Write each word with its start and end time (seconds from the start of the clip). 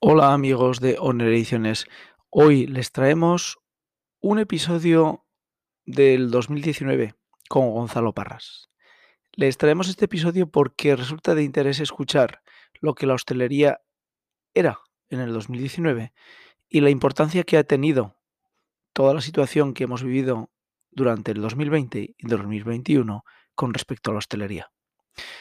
Hola 0.00 0.32
amigos 0.32 0.78
de 0.78 0.96
Honor 1.00 1.26
Ediciones. 1.26 1.88
Hoy 2.30 2.68
les 2.68 2.92
traemos 2.92 3.58
un 4.20 4.38
episodio 4.38 5.26
del 5.86 6.30
2019 6.30 7.16
con 7.48 7.72
Gonzalo 7.72 8.14
Parras. 8.14 8.70
Les 9.32 9.58
traemos 9.58 9.88
este 9.88 10.04
episodio 10.04 10.48
porque 10.48 10.94
resulta 10.94 11.34
de 11.34 11.42
interés 11.42 11.80
escuchar 11.80 12.42
lo 12.74 12.94
que 12.94 13.06
la 13.08 13.14
hostelería 13.14 13.80
era 14.54 14.78
en 15.08 15.18
el 15.18 15.32
2019 15.32 16.12
y 16.68 16.80
la 16.80 16.90
importancia 16.90 17.42
que 17.42 17.56
ha 17.56 17.64
tenido 17.64 18.14
toda 18.92 19.14
la 19.14 19.20
situación 19.20 19.74
que 19.74 19.82
hemos 19.82 20.04
vivido 20.04 20.52
durante 20.92 21.32
el 21.32 21.40
2020 21.40 22.14
y 22.16 22.26
2021 22.28 23.24
con 23.56 23.74
respecto 23.74 24.12
a 24.12 24.14
la 24.14 24.18
hostelería. 24.18 24.70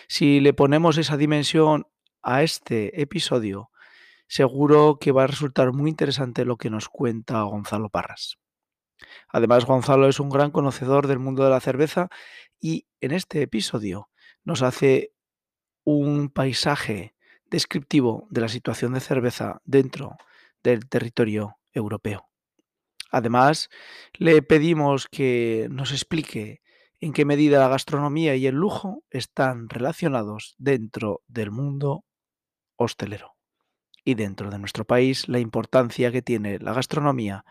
Si 0.07 0.39
le 0.39 0.53
ponemos 0.53 0.97
esa 0.97 1.15
dimensión 1.15 1.85
a 2.23 2.41
este 2.41 2.99
episodio, 2.99 3.69
seguro 4.27 4.97
que 4.99 5.11
va 5.11 5.23
a 5.23 5.27
resultar 5.27 5.71
muy 5.73 5.89
interesante 5.89 6.45
lo 6.45 6.57
que 6.57 6.69
nos 6.69 6.89
cuenta 6.89 7.41
Gonzalo 7.43 7.89
Parras. 7.89 8.37
Además, 9.29 9.65
Gonzalo 9.65 10.07
es 10.07 10.19
un 10.19 10.29
gran 10.29 10.51
conocedor 10.51 11.07
del 11.07 11.19
mundo 11.19 11.43
de 11.43 11.49
la 11.49 11.59
cerveza 11.59 12.09
y 12.59 12.87
en 13.01 13.11
este 13.11 13.41
episodio 13.41 14.09
nos 14.43 14.61
hace 14.61 15.13
un 15.83 16.29
paisaje 16.29 17.15
descriptivo 17.49 18.27
de 18.29 18.41
la 18.41 18.49
situación 18.49 18.93
de 18.93 18.99
cerveza 18.99 19.61
dentro 19.63 20.17
del 20.63 20.89
territorio 20.89 21.57
europeo. 21.71 22.29
Además, 23.11 23.69
le 24.13 24.41
pedimos 24.41 25.07
que 25.07 25.67
nos 25.71 25.91
explique 25.91 26.61
en 26.99 27.13
qué 27.13 27.23
medida 27.23 27.59
la 27.59 27.69
gastronomía 27.69 28.35
y 28.35 28.47
el 28.47 28.55
lujo 28.55 29.03
están 29.09 29.69
relacionados 29.69 30.55
dentro 30.57 31.21
del 31.27 31.51
mundo 31.51 32.03
hostelero 32.75 33.36
y 34.07 34.15
dentro 34.15 34.49
de 34.49 34.57
nuestro 34.57 34.85
país 34.85 35.27
la 35.27 35.39
importancia 35.39 36.13
que 36.13 36.21
tiene 36.21 36.59
la 36.59 36.71
gastronomía 36.71 37.43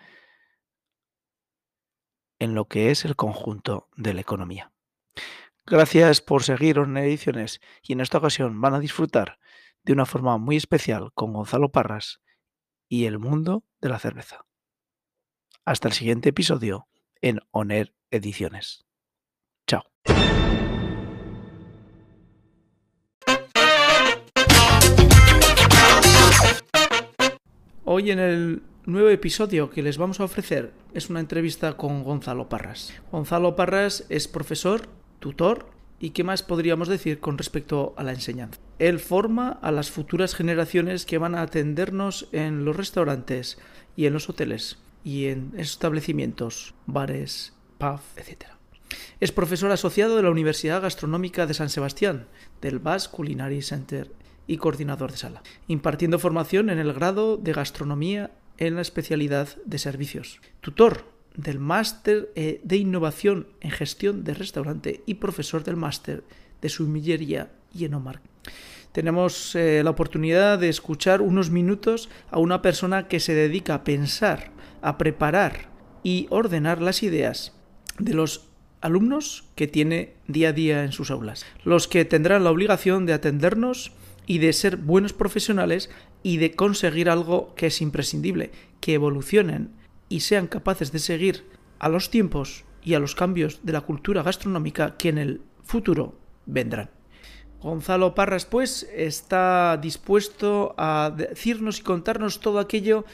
en 2.39 2.55
lo 2.55 2.67
que 2.67 2.91
es 2.91 3.05
el 3.05 3.15
conjunto 3.15 3.91
de 3.95 4.15
la 4.15 4.23
economía. 4.23 4.73
Gracias 5.67 6.23
por 6.23 6.45
seguir 6.45 6.79
en 6.79 6.97
Ediciones 6.97 7.61
y 7.83 7.93
en 7.93 8.01
esta 8.01 8.17
ocasión 8.17 8.59
van 8.59 8.73
a 8.73 8.81
disfrutar 8.81 9.39
de 9.83 9.93
una 9.93 10.07
forma 10.07 10.39
muy 10.39 10.57
especial 10.57 11.13
con 11.13 11.35
Gonzalo 11.35 11.73
Parras 11.73 12.23
y 12.89 13.05
el 13.05 13.19
mundo 13.19 13.67
de 13.83 13.91
la 13.91 13.99
cerveza. 13.99 14.47
Hasta 15.67 15.89
el 15.89 15.95
siguiente 15.95 16.31
episodio 16.31 16.89
en 17.21 17.41
Oner 17.51 17.95
Ediciones. 18.11 18.86
Hoy 27.99 28.11
en 28.11 28.19
el 28.19 28.63
nuevo 28.85 29.09
episodio 29.09 29.71
que 29.71 29.83
les 29.83 29.97
vamos 29.97 30.21
a 30.21 30.25
ofrecer 30.25 30.71
es 30.93 31.09
una 31.09 31.19
entrevista 31.19 31.79
con 31.79 32.05
Gonzalo 32.05 32.47
Parras. 32.47 32.93
Gonzalo 33.11 33.57
Parras 33.57 34.05
es 34.11 34.29
profesor, 34.29 34.83
tutor 35.19 35.71
y 35.99 36.11
qué 36.11 36.23
más 36.23 36.43
podríamos 36.43 36.89
decir 36.89 37.21
con 37.21 37.39
respecto 37.39 37.95
a 37.97 38.03
la 38.03 38.13
enseñanza. 38.13 38.61
Él 38.79 38.99
forma 38.99 39.49
a 39.63 39.73
las 39.73 39.91
futuras 39.91 40.35
generaciones 40.35 41.07
que 41.07 41.17
van 41.17 41.35
a 41.35 41.41
atendernos 41.41 42.29
en 42.33 42.67
los 42.67 42.77
restaurantes 42.77 43.57
y 43.97 44.05
en 44.05 44.13
los 44.13 44.29
hoteles 44.29 44.77
y 45.03 45.29
en 45.29 45.55
establecimientos, 45.57 46.75
bares, 46.85 47.55
pub, 47.79 48.01
etc. 48.19 48.45
Es 49.21 49.33
profesor 49.33 49.71
asociado 49.71 50.17
de 50.17 50.23
la 50.23 50.31
Universidad 50.31 50.83
Gastronómica 50.83 51.47
de 51.47 51.55
San 51.55 51.71
Sebastián, 51.71 52.27
del 52.61 52.79
Basque 52.79 53.17
Culinary 53.17 53.63
Center 53.63 54.11
y 54.47 54.59
coordinador 54.59 55.13
de 55.13 55.19
sala, 55.19 55.43
impartiendo 55.69 56.19
formación 56.19 56.71
en 56.71 56.79
el 56.79 56.93
grado 56.93 57.37
de 57.37 57.53
gastronomía 57.53 58.31
en 58.59 58.75
la 58.75 58.83
especialidad 58.83 59.49
de 59.65 59.79
servicios. 59.79 60.41
Tutor 60.61 61.05
del 61.37 61.59
máster 61.59 62.31
eh, 62.35 62.61
de 62.65 62.77
innovación 62.77 63.49
en 63.61 63.71
gestión 63.71 64.25
de 64.25 64.35
restaurante 64.35 65.03
y 65.07 65.15
profesor 65.15 65.65
del 65.65 65.77
máster 65.77 66.25
de 66.63 66.69
sumillería 66.69 67.51
y 67.75 67.85
enomar. 67.85 68.21
Tenemos 68.93 69.55
eh, 69.55 69.83
la 69.85 69.91
oportunidad 69.91 70.59
de 70.59 70.71
escuchar 70.71 71.21
unos 71.21 71.51
minutos 71.51 72.09
a 72.31 72.39
una 72.39 72.63
persona 72.63 73.09
que 73.09 73.21
se 73.21 73.35
dedica 73.35 73.75
a 73.75 73.85
pensar, 73.85 74.53
a 74.81 74.97
preparar 74.97 75.69
y 76.03 76.27
ordenar 76.31 76.81
las 76.81 77.03
ideas 77.03 77.53
de 77.99 78.15
los 78.15 78.49
alumnos 78.81 79.45
que 79.55 79.67
tiene 79.67 80.15
día 80.29 80.51
a 80.51 80.53
día 80.53 80.85
en 80.85 80.93
sus 80.93 81.11
aulas, 81.11 81.45
los 81.65 81.89
que 81.89 82.05
tendrán 82.05 82.45
la 82.45 82.51
obligación 82.51 83.05
de 83.05 83.13
atendernos 83.13 83.93
y 84.27 84.39
de 84.39 84.53
ser 84.53 84.77
buenos 84.77 85.13
profesionales 85.13 85.91
y 86.23 86.39
de 86.39 86.53
conseguir 86.53 87.09
algo 87.09 87.55
que 87.55 87.67
es 87.67 87.81
imprescindible, 87.81 88.51
que 88.81 88.95
evolucionen 88.95 89.71
y 90.09 90.21
sean 90.21 90.47
capaces 90.47 90.93
de 90.93 90.99
seguir 90.99 91.45
a 91.79 91.89
los 91.89 92.11
tiempos 92.11 92.65
y 92.83 92.95
a 92.95 93.01
los 93.01 93.15
cambios 93.15 93.61
de 93.63 93.73
la 93.73 93.81
cultura 93.81 94.23
gastronómica 94.23 94.97
que 94.97 95.09
en 95.09 95.19
el 95.19 95.41
futuro 95.63 96.19
vendrán. 96.47 96.91
Gonzalo 97.61 98.15
Parras, 98.15 98.47
pues, 98.47 98.89
está 98.95 99.79
dispuesto 99.81 100.75
a 100.77 101.13
decirnos 101.17 101.81
y 101.81 101.83
contarnos 101.83 102.41
todo 102.41 102.59
aquello 102.59 103.05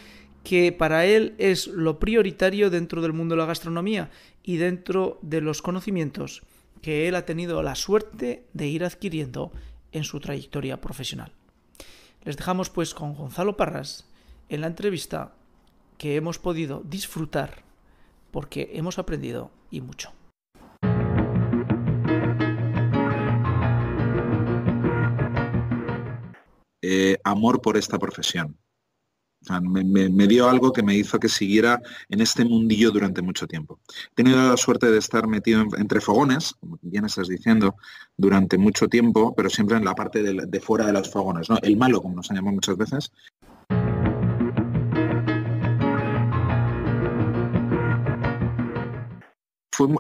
que 0.44 0.72
para 0.72 1.06
él 1.06 1.34
es 1.38 1.68
lo 1.68 1.98
prioritario 1.98 2.68
dentro 2.68 3.00
del 3.00 3.12
mundo 3.12 3.34
de 3.34 3.40
la 3.40 3.46
gastronomía 3.46 4.10
y 4.42 4.56
dentro 4.56 5.18
de 5.22 5.40
los 5.40 5.62
conocimientos 5.62 6.42
que 6.82 7.06
él 7.06 7.14
ha 7.14 7.24
tenido 7.24 7.62
la 7.62 7.76
suerte 7.76 8.44
de 8.52 8.66
ir 8.66 8.84
adquiriendo 8.84 9.52
en 9.92 10.04
su 10.04 10.20
trayectoria 10.20 10.80
profesional. 10.80 11.32
Les 12.25 12.36
dejamos 12.36 12.70
pues 12.70 12.94
con 12.94 13.14
Gonzalo 13.14 13.56
Parras 13.56 14.08
en 14.48 14.60
la 14.60 14.66
entrevista 14.66 15.32
que 15.98 16.16
hemos 16.16 16.38
podido 16.38 16.82
disfrutar 16.84 17.62
porque 18.30 18.70
hemos 18.75 18.98
aprendido 18.98 19.50
y 19.70 19.80
mucho. 19.80 20.12
Eh, 26.84 27.19
amor 27.22 27.62
por 27.62 27.76
esta 27.76 27.98
profesión 27.98 28.56
me, 29.62 30.26
dio 30.26 30.48
algo 30.48 30.72
que 30.72 30.82
me 30.82 30.94
hizo 30.94 31.19
que 31.19 31.28
siguiera 31.28 31.80
en 32.08 32.20
este 32.20 32.44
mundillo 32.44 32.91
durante 32.91 33.22
mucho 33.22 33.47
tiempo. 33.47 33.80
He 34.12 34.14
tenido 34.14 34.36
la 34.48 34.56
suerte 34.56 34.91
de 34.91 34.98
estar 34.98 35.26
metido 35.26 35.64
entre 35.78 36.00
fogones, 36.00 36.54
como 36.60 36.78
bien 36.82 37.04
estás 37.04 37.28
diciendo, 37.28 37.76
durante 38.16 38.58
mucho 38.58 38.88
tiempo, 38.88 39.34
pero 39.34 39.50
siempre 39.50 39.76
en 39.76 39.84
la 39.84 39.94
parte 39.94 40.22
de, 40.22 40.60
fuera 40.60 40.86
de 40.86 40.92
los 40.92 41.10
fogones, 41.10 41.50
¿no? 41.50 41.58
El 41.62 41.76
malo, 41.76 42.00
como 42.00 42.16
nos 42.16 42.30
han 42.30 42.36
llamado 42.36 42.54
muchas 42.54 42.76
veces. 42.76 43.12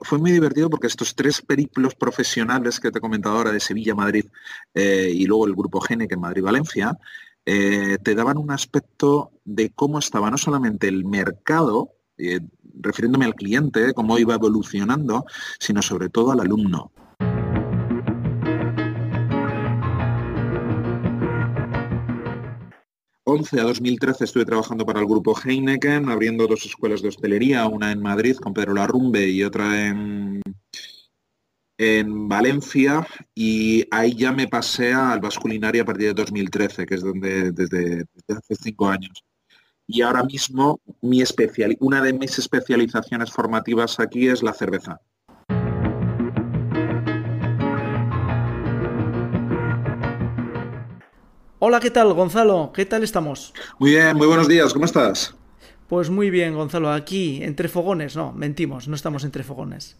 Fue, 0.02 0.18
muy 0.18 0.32
divertido 0.32 0.70
porque 0.70 0.86
estos 0.86 1.14
tres 1.14 1.42
periplos 1.42 1.94
profesionales 1.94 2.80
que 2.80 2.90
te 2.90 2.98
he 2.98 3.00
comentado 3.00 3.36
ahora 3.36 3.52
de 3.52 3.60
Sevilla, 3.60 3.94
Madrid 3.94 4.26
eh, 4.74 5.10
y 5.12 5.26
luego 5.26 5.46
el 5.46 5.54
grupo 5.54 5.80
Gene 5.80 6.08
que 6.08 6.14
en 6.14 6.20
Madrid-Valencia, 6.20 6.98
eh, 7.44 7.98
te 8.02 8.14
daban 8.14 8.38
un 8.38 8.50
aspecto 8.50 9.32
de 9.44 9.70
cómo 9.70 9.98
estaba 9.98 10.30
no 10.30 10.38
solamente 10.38 10.88
el 10.88 11.04
mercado, 11.04 11.90
eh, 12.18 12.40
refiriéndome 12.74 13.24
al 13.24 13.34
cliente, 13.34 13.92
cómo 13.94 14.18
iba 14.18 14.34
evolucionando, 14.34 15.26
sino 15.58 15.82
sobre 15.82 16.08
todo 16.08 16.32
al 16.32 16.40
alumno. 16.40 16.92
...11 23.32 23.60
a 23.60 23.62
2013 23.62 24.24
estuve 24.24 24.44
trabajando 24.44 24.84
para 24.84 25.00
el 25.00 25.06
grupo 25.06 25.34
Heineken, 25.34 26.10
abriendo 26.10 26.46
dos 26.46 26.66
escuelas 26.66 27.00
de 27.00 27.08
hostelería, 27.08 27.66
una 27.66 27.90
en 27.90 28.02
Madrid 28.02 28.36
con 28.36 28.52
Pedro 28.52 28.74
Larrumbe 28.74 29.26
y 29.26 29.42
otra 29.42 29.88
en, 29.88 30.42
en 31.78 32.28
Valencia 32.28 33.06
y 33.34 33.86
ahí 33.90 34.14
ya 34.14 34.32
me 34.32 34.48
pasé 34.48 34.92
al 34.92 35.20
Vasculinario 35.20 35.82
a 35.82 35.86
partir 35.86 36.08
de 36.08 36.14
2013, 36.14 36.84
que 36.84 36.94
es 36.94 37.02
donde 37.02 37.52
desde, 37.52 38.04
hace 38.28 38.54
cinco 38.54 38.88
años. 38.88 39.24
Y 39.86 40.02
ahora 40.02 40.22
mismo 40.24 40.80
mi 41.00 41.22
especial, 41.22 41.76
una 41.80 42.02
de 42.02 42.12
mis 42.12 42.38
especializaciones 42.38 43.32
formativas 43.32 43.98
aquí 43.98 44.28
es 44.28 44.42
la 44.42 44.52
cerveza. 44.52 45.00
Hola, 51.64 51.78
¿qué 51.78 51.92
tal, 51.92 52.12
Gonzalo? 52.12 52.72
¿Qué 52.74 52.86
tal 52.86 53.04
estamos? 53.04 53.54
Muy 53.78 53.92
bien, 53.92 54.16
muy 54.16 54.26
buenos 54.26 54.48
días, 54.48 54.72
¿cómo 54.72 54.84
estás? 54.84 55.36
Pues 55.86 56.10
muy 56.10 56.28
bien, 56.28 56.56
Gonzalo, 56.56 56.90
aquí 56.90 57.38
entre 57.40 57.68
fogones, 57.68 58.16
no, 58.16 58.32
mentimos, 58.32 58.88
no 58.88 58.96
estamos 58.96 59.22
entre 59.22 59.44
fogones. 59.44 59.96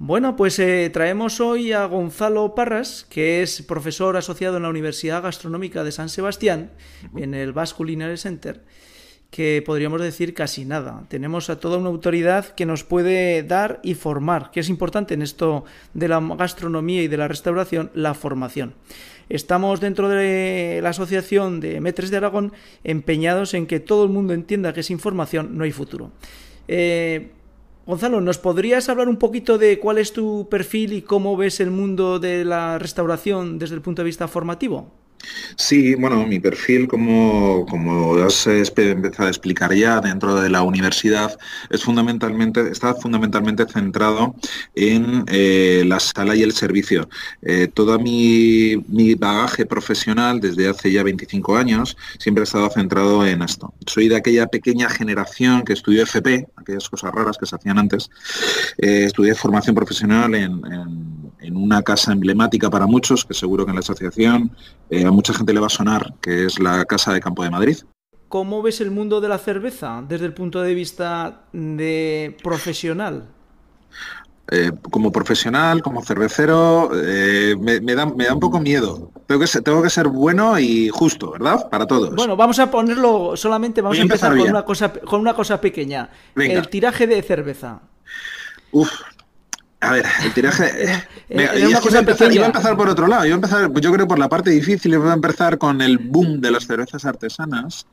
Bueno, 0.00 0.34
pues 0.34 0.58
eh, 0.58 0.90
traemos 0.92 1.40
hoy 1.40 1.70
a 1.70 1.84
Gonzalo 1.84 2.56
Parras, 2.56 3.06
que 3.08 3.40
es 3.40 3.62
profesor 3.62 4.16
asociado 4.16 4.56
en 4.56 4.64
la 4.64 4.68
Universidad 4.68 5.22
Gastronómica 5.22 5.84
de 5.84 5.92
San 5.92 6.08
Sebastián, 6.08 6.72
en 7.14 7.34
el 7.34 7.52
Basque 7.52 7.76
Culinary 7.76 8.16
Center, 8.16 8.64
que 9.30 9.62
podríamos 9.64 10.00
decir 10.00 10.34
casi 10.34 10.64
nada. 10.64 11.04
Tenemos 11.08 11.50
a 11.50 11.60
toda 11.60 11.78
una 11.78 11.88
autoridad 11.88 12.46
que 12.56 12.66
nos 12.66 12.82
puede 12.82 13.44
dar 13.44 13.78
y 13.84 13.94
formar, 13.94 14.50
que 14.50 14.58
es 14.58 14.68
importante 14.68 15.14
en 15.14 15.22
esto 15.22 15.66
de 15.94 16.08
la 16.08 16.18
gastronomía 16.36 17.04
y 17.04 17.06
de 17.06 17.16
la 17.16 17.28
restauración, 17.28 17.92
la 17.94 18.14
formación. 18.14 18.74
Estamos 19.28 19.80
dentro 19.80 20.08
de 20.08 20.80
la 20.82 20.90
Asociación 20.90 21.60
de 21.60 21.80
Metres 21.80 22.10
de 22.10 22.16
Aragón 22.16 22.52
empeñados 22.84 23.54
en 23.54 23.66
que 23.66 23.80
todo 23.80 24.04
el 24.04 24.10
mundo 24.10 24.34
entienda 24.34 24.72
que 24.72 24.82
sin 24.82 24.98
formación 24.98 25.56
no 25.58 25.64
hay 25.64 25.72
futuro. 25.72 26.12
Eh, 26.68 27.30
Gonzalo, 27.86 28.20
¿nos 28.20 28.38
podrías 28.38 28.88
hablar 28.88 29.08
un 29.08 29.16
poquito 29.16 29.58
de 29.58 29.78
cuál 29.78 29.98
es 29.98 30.12
tu 30.12 30.48
perfil 30.48 30.92
y 30.92 31.02
cómo 31.02 31.36
ves 31.36 31.60
el 31.60 31.70
mundo 31.70 32.18
de 32.18 32.44
la 32.44 32.80
restauración 32.80 33.60
desde 33.60 33.76
el 33.76 33.80
punto 33.80 34.02
de 34.02 34.06
vista 34.06 34.26
formativo? 34.26 34.90
Sí, 35.56 35.94
bueno, 35.94 36.26
mi 36.26 36.40
perfil, 36.40 36.88
como, 36.88 37.66
como 37.68 38.14
has 38.16 38.46
empezado 38.46 39.28
a 39.28 39.30
explicar 39.30 39.74
ya 39.74 40.00
dentro 40.00 40.40
de 40.40 40.50
la 40.50 40.62
universidad, 40.62 41.38
es 41.70 41.82
fundamentalmente, 41.82 42.70
está 42.70 42.94
fundamentalmente 42.94 43.66
centrado 43.66 44.34
en 44.74 45.24
eh, 45.28 45.84
la 45.86 46.00
sala 46.00 46.34
y 46.36 46.42
el 46.42 46.52
servicio. 46.52 47.08
Eh, 47.42 47.68
todo 47.72 47.98
mi, 47.98 48.76
mi, 48.88 49.14
bagaje 49.14 49.66
profesional 49.66 50.40
desde 50.40 50.68
hace 50.68 50.92
ya 50.92 51.02
25 51.02 51.56
años 51.56 51.96
siempre 52.18 52.42
ha 52.42 52.44
estado 52.44 52.68
centrado 52.70 53.26
en 53.26 53.42
esto. 53.42 53.72
Soy 53.86 54.08
de 54.08 54.16
aquella 54.16 54.46
pequeña 54.46 54.88
generación 54.88 55.62
que 55.62 55.72
estudió 55.72 56.02
FP, 56.02 56.48
aquellas 56.56 56.88
cosas 56.88 57.12
raras 57.12 57.38
que 57.38 57.46
se 57.46 57.56
hacían 57.56 57.78
antes. 57.78 58.10
Eh, 58.78 59.04
estudié 59.06 59.34
formación 59.34 59.74
profesional 59.74 60.34
en, 60.34 60.52
en, 60.66 61.15
una 61.54 61.82
casa 61.82 62.12
emblemática 62.12 62.70
para 62.70 62.86
muchos, 62.86 63.24
que 63.24 63.34
seguro 63.34 63.64
que 63.64 63.70
en 63.70 63.76
la 63.76 63.80
asociación 63.80 64.50
a 64.90 65.10
mucha 65.10 65.34
gente 65.34 65.52
le 65.52 65.60
va 65.60 65.66
a 65.66 65.70
sonar, 65.70 66.14
que 66.20 66.46
es 66.46 66.58
la 66.58 66.84
Casa 66.86 67.12
de 67.12 67.20
Campo 67.20 67.42
de 67.42 67.50
Madrid. 67.50 67.76
¿Cómo 68.28 68.62
ves 68.62 68.80
el 68.80 68.90
mundo 68.90 69.20
de 69.20 69.28
la 69.28 69.38
cerveza 69.38 70.02
desde 70.08 70.26
el 70.26 70.34
punto 70.34 70.60
de 70.62 70.74
vista 70.74 71.42
de 71.52 72.36
profesional? 72.42 73.28
Eh, 74.48 74.70
como 74.90 75.10
profesional, 75.10 75.82
como 75.82 76.04
cervecero, 76.04 76.90
eh, 76.94 77.56
me, 77.58 77.80
da, 77.94 78.06
me, 78.06 78.26
da, 78.26 78.34
un 78.34 78.40
poco 78.40 78.60
miedo. 78.60 79.10
Tengo 79.26 79.40
que, 79.40 79.48
ser, 79.48 79.62
tengo 79.62 79.82
que 79.82 79.90
ser 79.90 80.06
bueno 80.06 80.56
y 80.58 80.88
justo, 80.88 81.32
¿verdad? 81.32 81.68
Para 81.68 81.86
todos. 81.86 82.14
Bueno, 82.14 82.36
vamos 82.36 82.58
a 82.60 82.70
ponerlo 82.70 83.36
solamente, 83.36 83.80
vamos 83.80 83.98
a 83.98 84.02
empezar, 84.02 84.36
con, 84.36 84.48
una 84.48 84.64
cosa, 84.64 84.92
con 84.92 85.20
una 85.20 85.34
cosa 85.34 85.60
pequeña. 85.60 86.10
El 86.36 86.68
tiraje 86.68 87.08
de 87.08 87.22
cerveza. 87.22 87.80
Uf, 88.70 88.90
a 89.80 89.92
ver, 89.92 90.06
el 90.24 90.32
tiraje. 90.32 91.04
iba, 91.28 91.44
a 91.44 92.46
empezar, 92.46 92.76
por 92.76 92.88
otro 92.88 93.06
lado. 93.06 93.26
Iba 93.26 93.34
a 93.34 93.36
empezar, 93.36 93.72
yo 93.80 93.92
creo 93.92 94.08
por 94.08 94.18
la 94.18 94.28
parte 94.28 94.50
difícil, 94.50 94.94
iba 94.94 95.10
a 95.10 95.14
empezar 95.14 95.58
con 95.58 95.80
el 95.82 95.98
boom 95.98 96.40
de 96.40 96.50
las 96.50 96.66
cervezas 96.66 97.04
artesanas, 97.04 97.86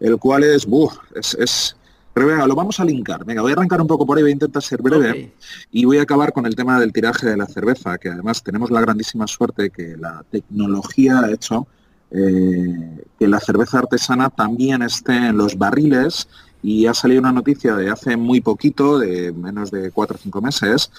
el 0.00 0.16
cual 0.18 0.44
es, 0.44 0.66
es, 1.14 1.34
es 1.34 1.76
pero 2.14 2.28
venga, 2.28 2.46
lo 2.46 2.54
vamos 2.54 2.78
a 2.78 2.84
linkar. 2.84 3.24
Venga, 3.24 3.42
voy 3.42 3.50
a 3.50 3.54
arrancar 3.54 3.80
un 3.80 3.88
poco 3.88 4.06
por 4.06 4.16
ahí, 4.16 4.22
voy 4.22 4.30
a 4.30 4.34
intentar 4.34 4.62
ser 4.62 4.80
breve 4.80 5.34
y 5.72 5.84
voy 5.84 5.98
a 5.98 6.02
acabar 6.02 6.32
con 6.32 6.46
el 6.46 6.54
tema 6.54 6.78
del 6.78 6.92
tiraje 6.92 7.26
de 7.26 7.36
la 7.36 7.46
cerveza, 7.46 7.98
que 7.98 8.08
además 8.08 8.42
tenemos 8.42 8.70
la 8.70 8.80
grandísima 8.80 9.26
suerte 9.26 9.70
que 9.70 9.96
la 9.96 10.24
tecnología 10.30 11.18
ha 11.18 11.32
hecho 11.32 11.66
eh, 12.12 13.04
que 13.18 13.26
la 13.26 13.40
cerveza 13.40 13.80
artesana 13.80 14.30
también 14.30 14.82
esté 14.82 15.16
en 15.16 15.36
los 15.36 15.58
barriles 15.58 16.28
y 16.64 16.86
ha 16.86 16.94
salido 16.94 17.20
una 17.20 17.30
noticia 17.30 17.76
de 17.76 17.90
hace 17.90 18.16
muy 18.16 18.40
poquito, 18.40 18.98
de 18.98 19.32
menos 19.32 19.70
de 19.70 19.90
cuatro 19.90 20.16
o 20.16 20.18
cinco 20.18 20.40
meses, 20.40 20.90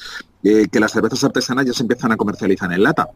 eh, 0.43 0.67
que 0.71 0.79
las 0.79 0.91
cervezas 0.91 1.23
artesanas 1.23 1.65
ya 1.65 1.73
se 1.73 1.81
empiezan 1.81 2.11
a 2.11 2.17
comercializar 2.17 2.71
en 2.71 2.83
lata 2.83 3.09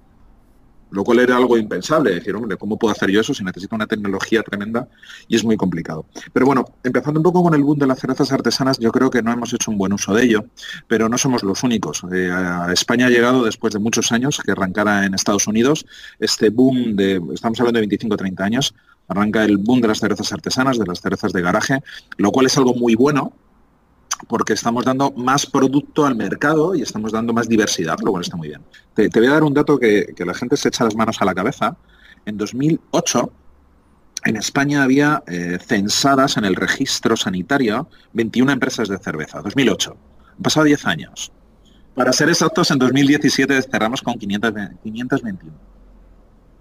lo 0.91 1.03
cual 1.03 1.19
era 1.19 1.37
algo 1.37 1.57
impensable, 1.57 2.15
decir, 2.15 2.35
hombre, 2.35 2.57
¿cómo 2.57 2.77
puedo 2.77 2.91
hacer 2.91 3.11
yo 3.11 3.21
eso 3.21 3.33
si 3.33 3.43
necesito 3.43 3.75
una 3.75 3.87
tecnología 3.87 4.43
tremenda? 4.43 4.87
Y 5.27 5.35
es 5.35 5.43
muy 5.43 5.57
complicado. 5.57 6.05
Pero 6.33 6.45
bueno, 6.45 6.65
empezando 6.83 7.19
un 7.19 7.23
poco 7.23 7.43
con 7.43 7.53
el 7.53 7.63
boom 7.63 7.77
de 7.77 7.87
las 7.87 7.99
cervezas 7.99 8.31
artesanas, 8.31 8.79
yo 8.79 8.91
creo 8.91 9.09
que 9.09 9.21
no 9.21 9.31
hemos 9.31 9.53
hecho 9.53 9.71
un 9.71 9.77
buen 9.77 9.93
uso 9.93 10.13
de 10.13 10.23
ello, 10.23 10.45
pero 10.87 11.09
no 11.09 11.17
somos 11.17 11.43
los 11.43 11.63
únicos. 11.63 12.03
Eh, 12.11 12.31
a 12.31 12.71
España 12.73 13.07
ha 13.07 13.09
llegado 13.09 13.43
después 13.43 13.73
de 13.73 13.79
muchos 13.79 14.11
años 14.11 14.39
que 14.43 14.51
arrancara 14.51 15.05
en 15.05 15.13
Estados 15.13 15.47
Unidos 15.47 15.85
este 16.19 16.49
boom 16.49 16.95
de, 16.95 17.21
estamos 17.33 17.59
hablando 17.59 17.77
de 17.77 17.81
25 17.81 18.13
o 18.13 18.17
30 18.17 18.43
años, 18.43 18.73
arranca 19.09 19.43
el 19.43 19.57
boom 19.57 19.81
de 19.81 19.89
las 19.89 19.99
cervezas 19.99 20.31
artesanas, 20.31 20.79
de 20.79 20.85
las 20.85 21.01
cervezas 21.01 21.33
de 21.33 21.41
garaje, 21.41 21.81
lo 22.17 22.31
cual 22.31 22.45
es 22.45 22.57
algo 22.57 22.73
muy 22.73 22.95
bueno, 22.95 23.33
porque 24.27 24.53
estamos 24.53 24.85
dando 24.85 25.11
más 25.11 25.45
producto 25.45 26.05
al 26.05 26.15
mercado 26.15 26.75
y 26.75 26.81
estamos 26.81 27.11
dando 27.11 27.33
más 27.33 27.47
diversidad, 27.47 27.97
lo 28.03 28.11
cual 28.11 28.23
está 28.23 28.37
muy 28.37 28.49
bien. 28.49 28.61
Te, 28.93 29.09
voy 29.09 29.27
a 29.27 29.31
dar 29.31 29.43
un 29.43 29.53
dato 29.53 29.79
que, 29.79 30.13
la 30.17 30.33
gente 30.33 30.57
se 30.57 30.69
echa 30.69 30.83
las 30.83 30.95
manos 30.95 31.21
a 31.21 31.25
la 31.25 31.33
cabeza. 31.33 31.75
En 32.25 32.37
2008, 32.37 33.31
en 34.25 34.35
España 34.35 34.83
había 34.83 35.23
eh, 35.27 35.57
censadas 35.65 36.37
en 36.37 36.45
el 36.45 36.55
registro 36.55 37.15
sanitario 37.15 37.87
21 38.13 38.51
empresas 38.51 38.89
de 38.89 38.97
cerveza. 38.97 39.41
2008. 39.41 39.97
Han 40.37 40.43
pasado 40.43 40.65
10 40.65 40.85
años. 40.85 41.31
Para 41.95 42.13
ser 42.13 42.29
exactos, 42.29 42.71
en 42.71 42.79
2017 42.79 43.61
cerramos 43.63 44.01
con 44.01 44.15
521. 44.15 45.69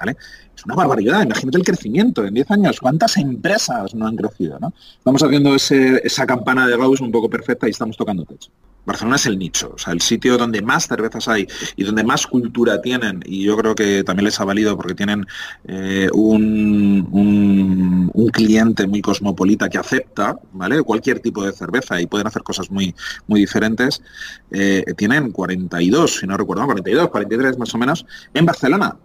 Es 0.06 0.64
una 0.64 0.74
barbaridad, 0.74 1.22
imagínate 1.22 1.58
el 1.58 1.64
crecimiento 1.64 2.24
en 2.24 2.34
10 2.34 2.50
años, 2.50 2.80
¿cuántas 2.80 3.16
empresas 3.16 3.94
no 3.94 4.06
han 4.06 4.16
crecido? 4.16 4.58
Estamos 4.96 5.22
haciendo 5.22 5.54
esa 5.54 6.26
campana 6.26 6.66
de 6.66 6.76
Gauss 6.76 7.00
un 7.00 7.12
poco 7.12 7.28
perfecta 7.28 7.66
y 7.66 7.70
estamos 7.70 7.96
tocando 7.96 8.24
techo. 8.24 8.50
Barcelona 8.84 9.16
es 9.16 9.26
el 9.26 9.38
nicho, 9.38 9.72
o 9.74 9.78
sea, 9.78 9.92
el 9.92 10.00
sitio 10.00 10.38
donde 10.38 10.62
más 10.62 10.88
cervezas 10.88 11.28
hay 11.28 11.46
y 11.76 11.84
donde 11.84 12.04
más 12.04 12.26
cultura 12.26 12.80
tienen, 12.80 13.22
y 13.26 13.44
yo 13.44 13.54
creo 13.58 13.74
que 13.74 14.02
también 14.02 14.24
les 14.24 14.40
ha 14.40 14.44
valido 14.44 14.76
porque 14.76 14.94
tienen 14.94 15.26
eh, 15.66 16.08
un, 16.14 17.06
un, 17.12 18.28
cliente 18.30 18.86
muy 18.86 19.00
cosmopolita 19.00 19.68
que 19.68 19.78
acepta 19.78 20.38
¿vale? 20.52 20.82
cualquier 20.82 21.20
tipo 21.20 21.44
de 21.44 21.52
cerveza 21.52 22.00
y 22.00 22.06
pueden 22.06 22.26
hacer 22.26 22.42
cosas 22.42 22.70
muy, 22.70 22.94
muy 23.26 23.40
diferentes. 23.40 24.02
Eh, 24.50 24.84
tienen 24.96 25.32
42, 25.32 26.16
si 26.20 26.26
no 26.26 26.36
recuerdo, 26.36 26.64
42, 26.66 27.08
43 27.08 27.58
más 27.58 27.74
o 27.74 27.78
menos, 27.78 28.06
en 28.32 28.46
Barcelona. 28.46 28.96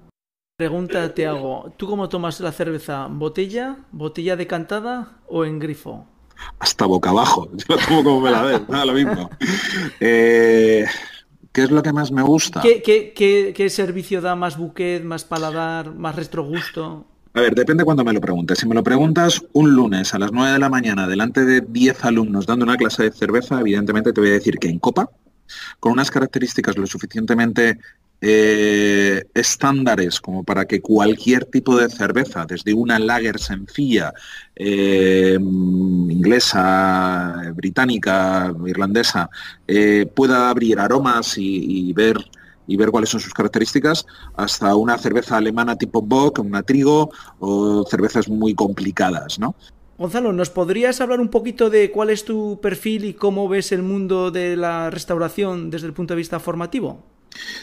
Pregunta 0.56 1.16
te 1.16 1.26
hago, 1.26 1.74
¿tú 1.78 1.88
cómo 1.88 2.10
tomas 2.10 2.40
la 2.40 2.52
cerveza? 2.52 3.08
¿Botella, 3.08 3.76
botella 3.92 4.36
decantada 4.36 5.18
o 5.28 5.46
en 5.46 5.58
grifo? 5.58 6.06
Hasta 6.60 6.86
boca 6.86 7.10
abajo, 7.10 7.50
yo 7.58 7.76
la 7.76 7.84
tomo 7.84 8.04
como 8.04 8.22
me 8.22 8.30
la 8.30 8.44
ves, 8.44 8.70
nada, 8.70 8.86
lo 8.86 8.94
mismo. 8.94 9.32
Eh, 10.00 10.86
¿Qué 11.52 11.64
es 11.64 11.72
lo 11.72 11.82
que 11.82 11.92
más 11.92 12.12
me 12.12 12.22
gusta? 12.22 12.62
¿Qué, 12.62 13.68
servicio 13.72 14.22
da 14.22 14.36
más 14.36 14.56
buquet, 14.56 15.04
más 15.04 15.24
paladar, 15.24 15.96
más 15.96 16.16
retrogusto? 16.16 17.08
A 17.34 17.42
ver, 17.42 17.56
depende 17.56 17.84
cuando 17.84 18.04
me 18.04 18.14
lo 18.14 18.22
preguntes. 18.22 18.60
Si 18.60 18.68
me 18.68 18.76
lo 18.76 18.84
preguntas 18.84 19.44
un 19.54 19.74
lunes 19.74 20.14
a 20.14 20.20
las 20.20 20.32
9 20.32 20.52
de 20.52 20.60
la 20.60 20.70
mañana 20.70 21.08
delante 21.08 21.46
de 21.46 21.62
10 21.62 22.06
alumnos 22.06 22.46
dando 22.46 22.64
una 22.64 22.78
clase 22.78 23.02
de 23.02 23.12
cerveza, 23.12 23.60
evidentemente 23.60 24.14
te 24.14 24.22
voy 24.22 24.30
a 24.30 24.34
decir 24.34 24.60
que 24.60 24.70
en 24.70 24.78
copa, 24.78 25.10
con 25.80 25.94
unas 25.94 26.12
características 26.12 26.78
lo 26.78 26.86
suficientemente 26.86 27.80
eh, 28.26 29.26
estándares 29.34 30.22
como 30.22 30.46
para 30.46 30.64
que 30.64 30.80
cualquier 30.80 31.44
tipo 31.44 31.76
de 31.76 31.90
cerveza, 31.90 32.46
desde 32.46 32.74
una 32.74 32.98
lager 32.98 33.38
sencilla, 33.38 34.14
eh, 34.56 35.38
inglesa, 35.38 37.52
británica, 37.54 38.54
irlandesa, 38.66 39.30
eh, 39.68 40.06
pueda 40.16 40.50
abrir 40.50 40.80
aromas 40.80 41.38
y, 41.38 41.92
ver 41.92 42.16
y 42.66 42.78
ver 42.78 42.92
cuáles 42.92 43.10
son 43.10 43.20
sus 43.20 43.34
características, 43.34 44.06
hasta 44.38 44.74
una 44.78 44.98
cerveza 44.98 45.36
alemana 45.36 45.78
tipo 45.78 46.02
Bock, 46.02 46.40
una 46.40 46.64
trigo 46.64 47.12
o 47.40 47.86
cervezas 47.90 48.30
muy 48.30 48.56
complicadas, 48.56 49.38
¿no? 49.38 49.54
Gonzalo, 49.98 50.32
¿nos 50.32 50.50
podrías 50.50 51.02
hablar 51.02 51.20
un 51.20 51.28
poquito 51.28 51.70
de 51.70 51.92
cuál 51.92 52.10
es 52.10 52.24
tu 52.24 52.62
perfil 52.62 53.04
y 53.04 53.16
cómo 53.16 53.50
ves 53.50 53.74
el 53.74 53.84
mundo 53.84 54.32
de 54.32 54.56
la 54.56 54.90
restauración 54.90 55.70
desde 55.70 55.88
el 55.88 55.94
punto 55.94 56.14
de 56.14 56.20
vista 56.20 56.40
formativo? 56.40 57.04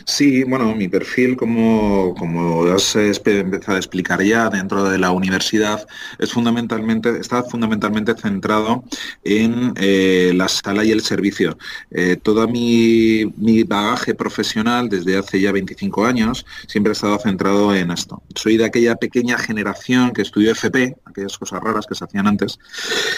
Sí, 0.05 0.45
bueno, 0.45 0.75
mi 0.75 0.89
perfil, 0.89 1.37
como, 1.37 2.15
como 2.19 2.65
has 2.65 2.97
empezado 2.97 3.77
a 3.77 3.79
explicar 3.79 4.23
ya 4.23 4.49
dentro 4.49 4.85
de 4.85 4.99
la 4.99 5.11
universidad, 5.11 5.87
es 6.19 6.33
fundamentalmente, 6.33 7.19
está 7.21 7.43
fundamentalmente 7.43 8.15
centrado 8.15 8.85
en 9.25 9.73
eh, 9.77 10.33
la 10.35 10.49
sala 10.49 10.85
y 10.85 10.91
el 10.91 11.03
servicio. 11.03 11.59
Eh, 11.91 12.17
todo 12.23 12.47
mi, 12.49 13.25
bagaje 13.65 14.15
profesional 14.15 14.89
desde 14.89 15.17
hace 15.17 15.41
ya 15.41 15.53
25 15.53 16.05
años 16.05 16.47
siempre 16.67 16.91
ha 16.91 16.95
estado 16.95 17.19
centrado 17.19 17.75
en 17.75 17.91
esto. 17.91 18.23
Soy 18.35 18.57
de 18.57 18.65
aquella 18.65 18.97
pequeña 18.97 19.39
generación 19.39 20.13
que 20.13 20.23
estudió 20.23 20.53
FP, 20.53 20.97
aquellas 21.05 21.39
cosas 21.39 21.61
raras 21.61 21.87
que 21.87 21.95
se 21.95 22.05
hacían 22.05 22.27
antes. 22.27 22.59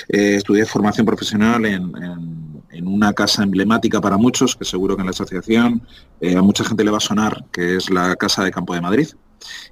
Eh, 0.09 0.37
estudié 0.37 0.67
formación 0.67 1.07
profesional 1.07 1.65
en, 1.67 1.93
una 2.83 3.13
casa 3.13 3.43
emblemática 3.43 4.01
para 4.01 4.17
muchos, 4.17 4.57
que 4.57 4.65
seguro 4.65 4.97
que 4.97 5.03
en 5.03 5.07
la 5.07 5.11
asociación 5.11 5.83
mucha 6.43 6.65
gente 6.65 6.85
le 6.85 6.91
va 6.91 6.99
a 6.99 7.01
sonar, 7.01 7.45
que 7.53 7.77
es 7.77 7.91
la 7.91 8.17
Casa 8.17 8.45
de 8.45 8.51
Campo 8.51 8.75
de 8.75 8.81
Madrid. 8.81 9.09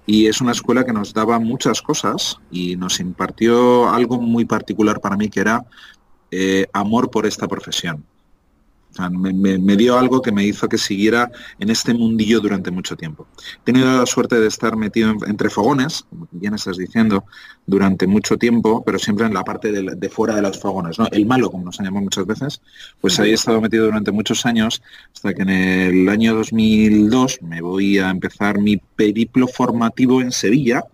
Y 0.06 0.26
es 0.26 0.40
una 0.40 0.52
escuela 0.52 0.84
que 0.84 0.92
nos 0.92 1.12
daba 1.14 1.38
muchas 1.38 1.82
cosas 1.82 2.38
y 2.50 2.76
nos 2.76 3.00
impartió 3.00 3.88
algo 3.88 4.20
muy 4.20 4.44
particular 4.44 5.00
para 5.00 5.16
mí, 5.16 5.28
que 5.28 5.40
era 5.40 5.64
eh, 6.30 6.66
amor 6.72 7.10
por 7.10 7.26
esta 7.26 7.48
profesión. 7.48 8.04
Me, 9.10 9.76
dio 9.76 9.98
algo 9.98 10.20
que 10.20 10.32
me 10.32 10.44
hizo 10.44 10.68
que 10.68 10.78
siguiera 10.78 11.30
en 11.58 11.70
este 11.70 11.94
mundillo 11.94 12.40
durante 12.40 12.70
mucho 12.70 12.96
tiempo. 12.96 13.26
He 13.62 13.64
tenido 13.64 13.98
la 13.98 14.06
suerte 14.06 14.40
de 14.40 14.48
estar 14.48 14.76
metido 14.76 15.14
entre 15.26 15.50
fogones, 15.50 16.04
como 16.08 16.28
bien 16.30 16.54
estás 16.54 16.76
diciendo, 16.76 17.24
durante 17.66 18.06
mucho 18.06 18.36
tiempo, 18.36 18.82
pero 18.84 18.98
siempre 18.98 19.26
en 19.26 19.34
la 19.34 19.44
parte 19.44 19.72
de, 19.72 20.08
fuera 20.08 20.34
de 20.34 20.42
los 20.42 20.58
fogones, 20.58 20.98
¿no? 20.98 21.06
El 21.12 21.26
malo, 21.26 21.50
como 21.50 21.64
nos 21.64 21.78
llamado 21.78 22.04
muchas 22.04 22.26
veces, 22.26 22.60
pues 23.00 23.18
ahí 23.20 23.30
he 23.30 23.34
estado 23.34 23.60
metido 23.60 23.86
durante 23.86 24.12
muchos 24.12 24.44
años, 24.44 24.82
hasta 25.14 25.34
que 25.34 25.42
en 25.42 25.50
el 25.50 26.08
año 26.08 26.34
2002 26.34 27.40
me 27.42 27.60
voy 27.60 27.98
a 27.98 28.10
empezar 28.10 28.58
mi 28.58 28.76
periplo 28.76 29.46
formativo 29.46 30.20
en 30.20 30.32
Sevilla, 30.32 30.84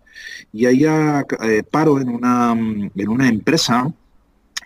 y 0.52 0.66
ahí 0.66 0.84
eh, 0.84 1.62
paro 1.70 2.00
en 2.00 2.08
una, 2.08 2.52
en 2.52 3.08
una 3.08 3.28
empresa 3.28 3.92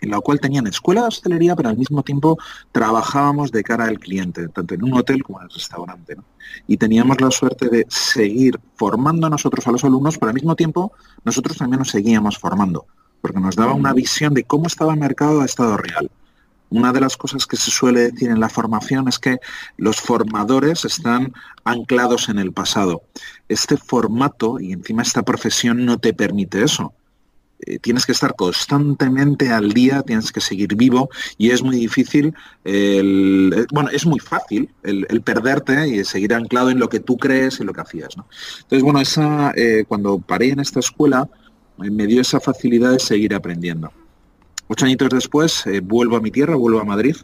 en 0.01 0.09
la 0.09 0.19
cual 0.19 0.39
tenían 0.39 0.67
escuela 0.67 1.01
de 1.01 1.07
hostelería, 1.07 1.55
pero 1.55 1.69
al 1.69 1.77
mismo 1.77 2.01
tiempo 2.03 2.37
trabajábamos 2.71 3.51
de 3.51 3.63
cara 3.63 3.85
al 3.85 3.99
cliente, 3.99 4.47
tanto 4.49 4.73
en 4.73 4.83
un 4.83 4.95
hotel 4.95 5.23
como 5.23 5.39
en 5.39 5.45
el 5.45 5.53
restaurante. 5.53 6.17
Y 6.67 6.77
teníamos 6.77 7.21
la 7.21 7.29
suerte 7.29 7.69
de 7.69 7.85
seguir 7.87 8.59
formando 8.75 9.27
a 9.27 9.29
nosotros 9.29 9.65
a 9.67 9.71
los 9.71 9.83
alumnos, 9.83 10.17
pero 10.17 10.29
al 10.29 10.35
mismo 10.35 10.55
tiempo 10.55 10.91
nosotros 11.23 11.57
también 11.57 11.79
nos 11.79 11.89
seguíamos 11.89 12.37
formando, 12.37 12.87
porque 13.21 13.39
nos 13.39 13.55
daba 13.55 13.73
una 13.73 13.93
visión 13.93 14.33
de 14.33 14.43
cómo 14.43 14.65
estaba 14.67 14.93
el 14.93 14.99
mercado 14.99 15.41
a 15.41 15.45
estado 15.45 15.77
real. 15.77 16.09
Una 16.71 16.93
de 16.93 17.01
las 17.01 17.17
cosas 17.17 17.45
que 17.45 17.57
se 17.57 17.69
suele 17.69 18.11
decir 18.11 18.29
en 18.29 18.39
la 18.39 18.49
formación 18.49 19.07
es 19.07 19.19
que 19.19 19.39
los 19.75 19.97
formadores 19.97 20.85
están 20.85 21.33
anclados 21.65 22.29
en 22.29 22.39
el 22.39 22.53
pasado. 22.53 23.03
Este 23.49 23.75
formato 23.75 24.57
y 24.59 24.71
encima 24.71 25.01
esta 25.01 25.21
profesión 25.23 25.85
no 25.85 25.99
te 25.99 26.13
permite 26.13 26.63
eso 26.63 26.93
eh, 27.65 27.79
tienes 27.79 28.05
que 28.05 28.11
estar 28.11 28.35
constantemente 28.35 29.49
al 29.49 29.71
día, 29.71 30.01
tienes 30.01 30.31
que 30.31 30.41
seguir 30.41 30.75
vivo 30.75 31.09
y 31.37 31.51
es 31.51 31.61
muy 31.63 31.75
difícil, 31.75 32.33
el, 32.63 33.53
eh, 33.55 33.65
bueno, 33.71 33.89
es 33.89 34.05
muy 34.05 34.19
fácil 34.19 34.69
el, 34.83 35.21
perderte 35.21 35.87
y 35.87 36.03
seguir 36.03 36.33
anclado 36.33 36.69
en 36.69 36.79
lo 36.79 36.89
que 36.89 36.99
tú 36.99 37.17
crees 37.17 37.59
y 37.59 37.63
lo 37.63 37.73
que 37.73 37.81
hacías. 37.81 38.15
Entonces, 38.61 38.83
bueno, 38.83 38.99
esa, 38.99 39.51
eh, 39.55 39.85
cuando 39.87 40.19
paré 40.19 40.49
en 40.49 40.59
esta 40.59 40.79
escuela, 40.79 41.29
me 41.77 42.05
dio 42.07 42.21
esa 42.21 42.39
facilidad 42.39 42.91
de 42.91 42.99
seguir 42.99 43.33
aprendiendo. 43.33 43.91
Ocho 44.67 44.85
añitos 44.85 45.09
después, 45.09 45.63
vuelvo 45.83 46.15
a 46.15 46.21
mi 46.21 46.31
tierra, 46.31 46.55
vuelvo 46.55 46.79
a 46.79 46.85
Madrid 46.85 47.15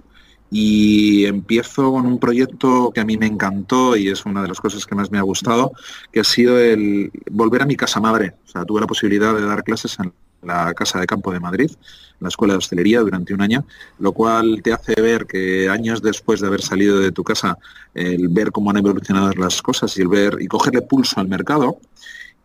y 0.49 1.25
empiezo 1.25 1.91
con 1.91 2.05
un 2.05 2.19
proyecto 2.19 2.91
que 2.93 3.01
a 3.01 3.05
mí 3.05 3.17
me 3.17 3.25
encantó 3.25 3.97
y 3.97 4.07
es 4.09 4.25
una 4.25 4.41
de 4.41 4.47
las 4.47 4.59
cosas 4.59 4.85
que 4.85 4.95
más 4.95 5.11
me 5.11 5.17
ha 5.17 5.21
gustado, 5.21 5.73
que 6.11 6.21
ha 6.21 6.23
sido 6.23 6.59
el 6.59 7.11
volver 7.29 7.61
a 7.61 7.65
mi 7.65 7.75
casa 7.75 7.99
madre. 7.99 8.35
O 8.45 8.49
sea, 8.49 8.65
tuve 8.65 8.81
la 8.81 8.87
posibilidad 8.87 9.35
de 9.35 9.45
dar 9.45 9.63
clases 9.63 9.97
en 9.99 10.13
la 10.41 10.73
Casa 10.73 10.99
de 10.99 11.07
Campo 11.07 11.31
de 11.31 11.39
Madrid, 11.39 11.71
la 12.19 12.29
Escuela 12.29 12.53
de 12.53 12.59
Hostelería, 12.59 13.01
durante 13.01 13.33
un 13.33 13.41
año, 13.41 13.65
lo 13.99 14.11
cual 14.11 14.61
te 14.63 14.73
hace 14.73 14.99
ver 15.01 15.25
que 15.25 15.69
años 15.69 16.01
después 16.01 16.41
de 16.41 16.47
haber 16.47 16.61
salido 16.61 16.99
de 16.99 17.11
tu 17.11 17.23
casa, 17.23 17.57
el 17.93 18.27
ver 18.29 18.51
cómo 18.51 18.71
han 18.71 18.77
evolucionado 18.77 19.31
las 19.33 19.61
cosas 19.61 19.97
y 19.97 20.01
el 20.01 20.07
ver 20.07 20.37
y 20.39 20.47
cogerle 20.47 20.81
pulso 20.81 21.19
al 21.19 21.27
mercado. 21.27 21.79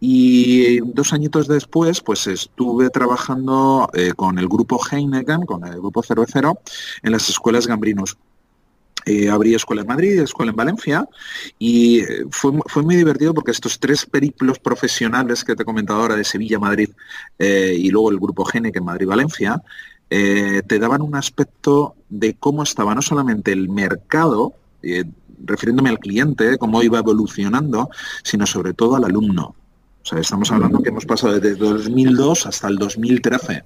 Y 0.04 0.80
dos 0.80 1.12
añitos 1.12 1.46
después, 1.46 2.00
pues 2.00 2.26
estuve 2.26 2.90
trabajando 2.90 3.88
eh, 3.94 4.12
con 4.16 4.36
el 4.38 4.48
grupo 4.48 4.80
Heineken, 4.90 5.42
con 5.42 5.64
el 5.64 5.74
grupo 5.74 6.02
cervecero, 6.02 6.58
en 7.04 7.12
las 7.12 7.28
escuelas 7.28 7.68
Gambrinos. 7.68 8.16
Eh, 9.04 9.28
abrí 9.28 9.54
escuela 9.54 9.82
en 9.82 9.88
Madrid, 9.88 10.20
escuela 10.20 10.50
en 10.50 10.56
Valencia 10.56 11.08
y 11.58 12.00
eh, 12.00 12.24
fue, 12.30 12.52
fue, 12.66 12.82
muy 12.82 12.94
divertido 12.94 13.34
porque 13.34 13.50
estos 13.50 13.80
tres 13.80 14.06
periplos 14.06 14.60
profesionales 14.60 15.42
que 15.42 15.56
te 15.56 15.62
he 15.62 15.66
comentado 15.66 16.00
ahora 16.00 16.14
de 16.14 16.24
Sevilla, 16.24 16.60
Madrid 16.60 16.90
eh, 17.38 17.74
y 17.76 17.90
luego 17.90 18.10
el 18.10 18.18
grupo 18.18 18.44
Gene 18.44 18.70
en 18.72 18.84
Madrid-Valencia, 18.84 19.62
te 20.08 20.78
daban 20.78 21.00
un 21.00 21.14
aspecto 21.14 21.94
de 22.10 22.34
cómo 22.34 22.64
estaba 22.64 22.94
no 22.94 23.00
solamente 23.00 23.50
el 23.50 23.70
mercado, 23.70 24.52
refiriéndome 25.42 25.88
al 25.88 25.98
cliente, 25.98 26.58
cómo 26.58 26.82
iba 26.82 26.98
evolucionando, 26.98 27.88
sino 28.22 28.44
sobre 28.44 28.74
todo 28.74 28.96
al 28.96 29.04
alumno. 29.04 29.54
O 30.02 30.06
sea, 30.06 30.18
estamos 30.18 30.52
hablando 30.52 30.82
que 30.82 30.90
hemos 30.90 31.06
pasado 31.06 31.40
desde 31.40 31.56
2002 31.56 32.46
hasta 32.46 32.68
el 32.68 32.76
2013. 32.76 33.64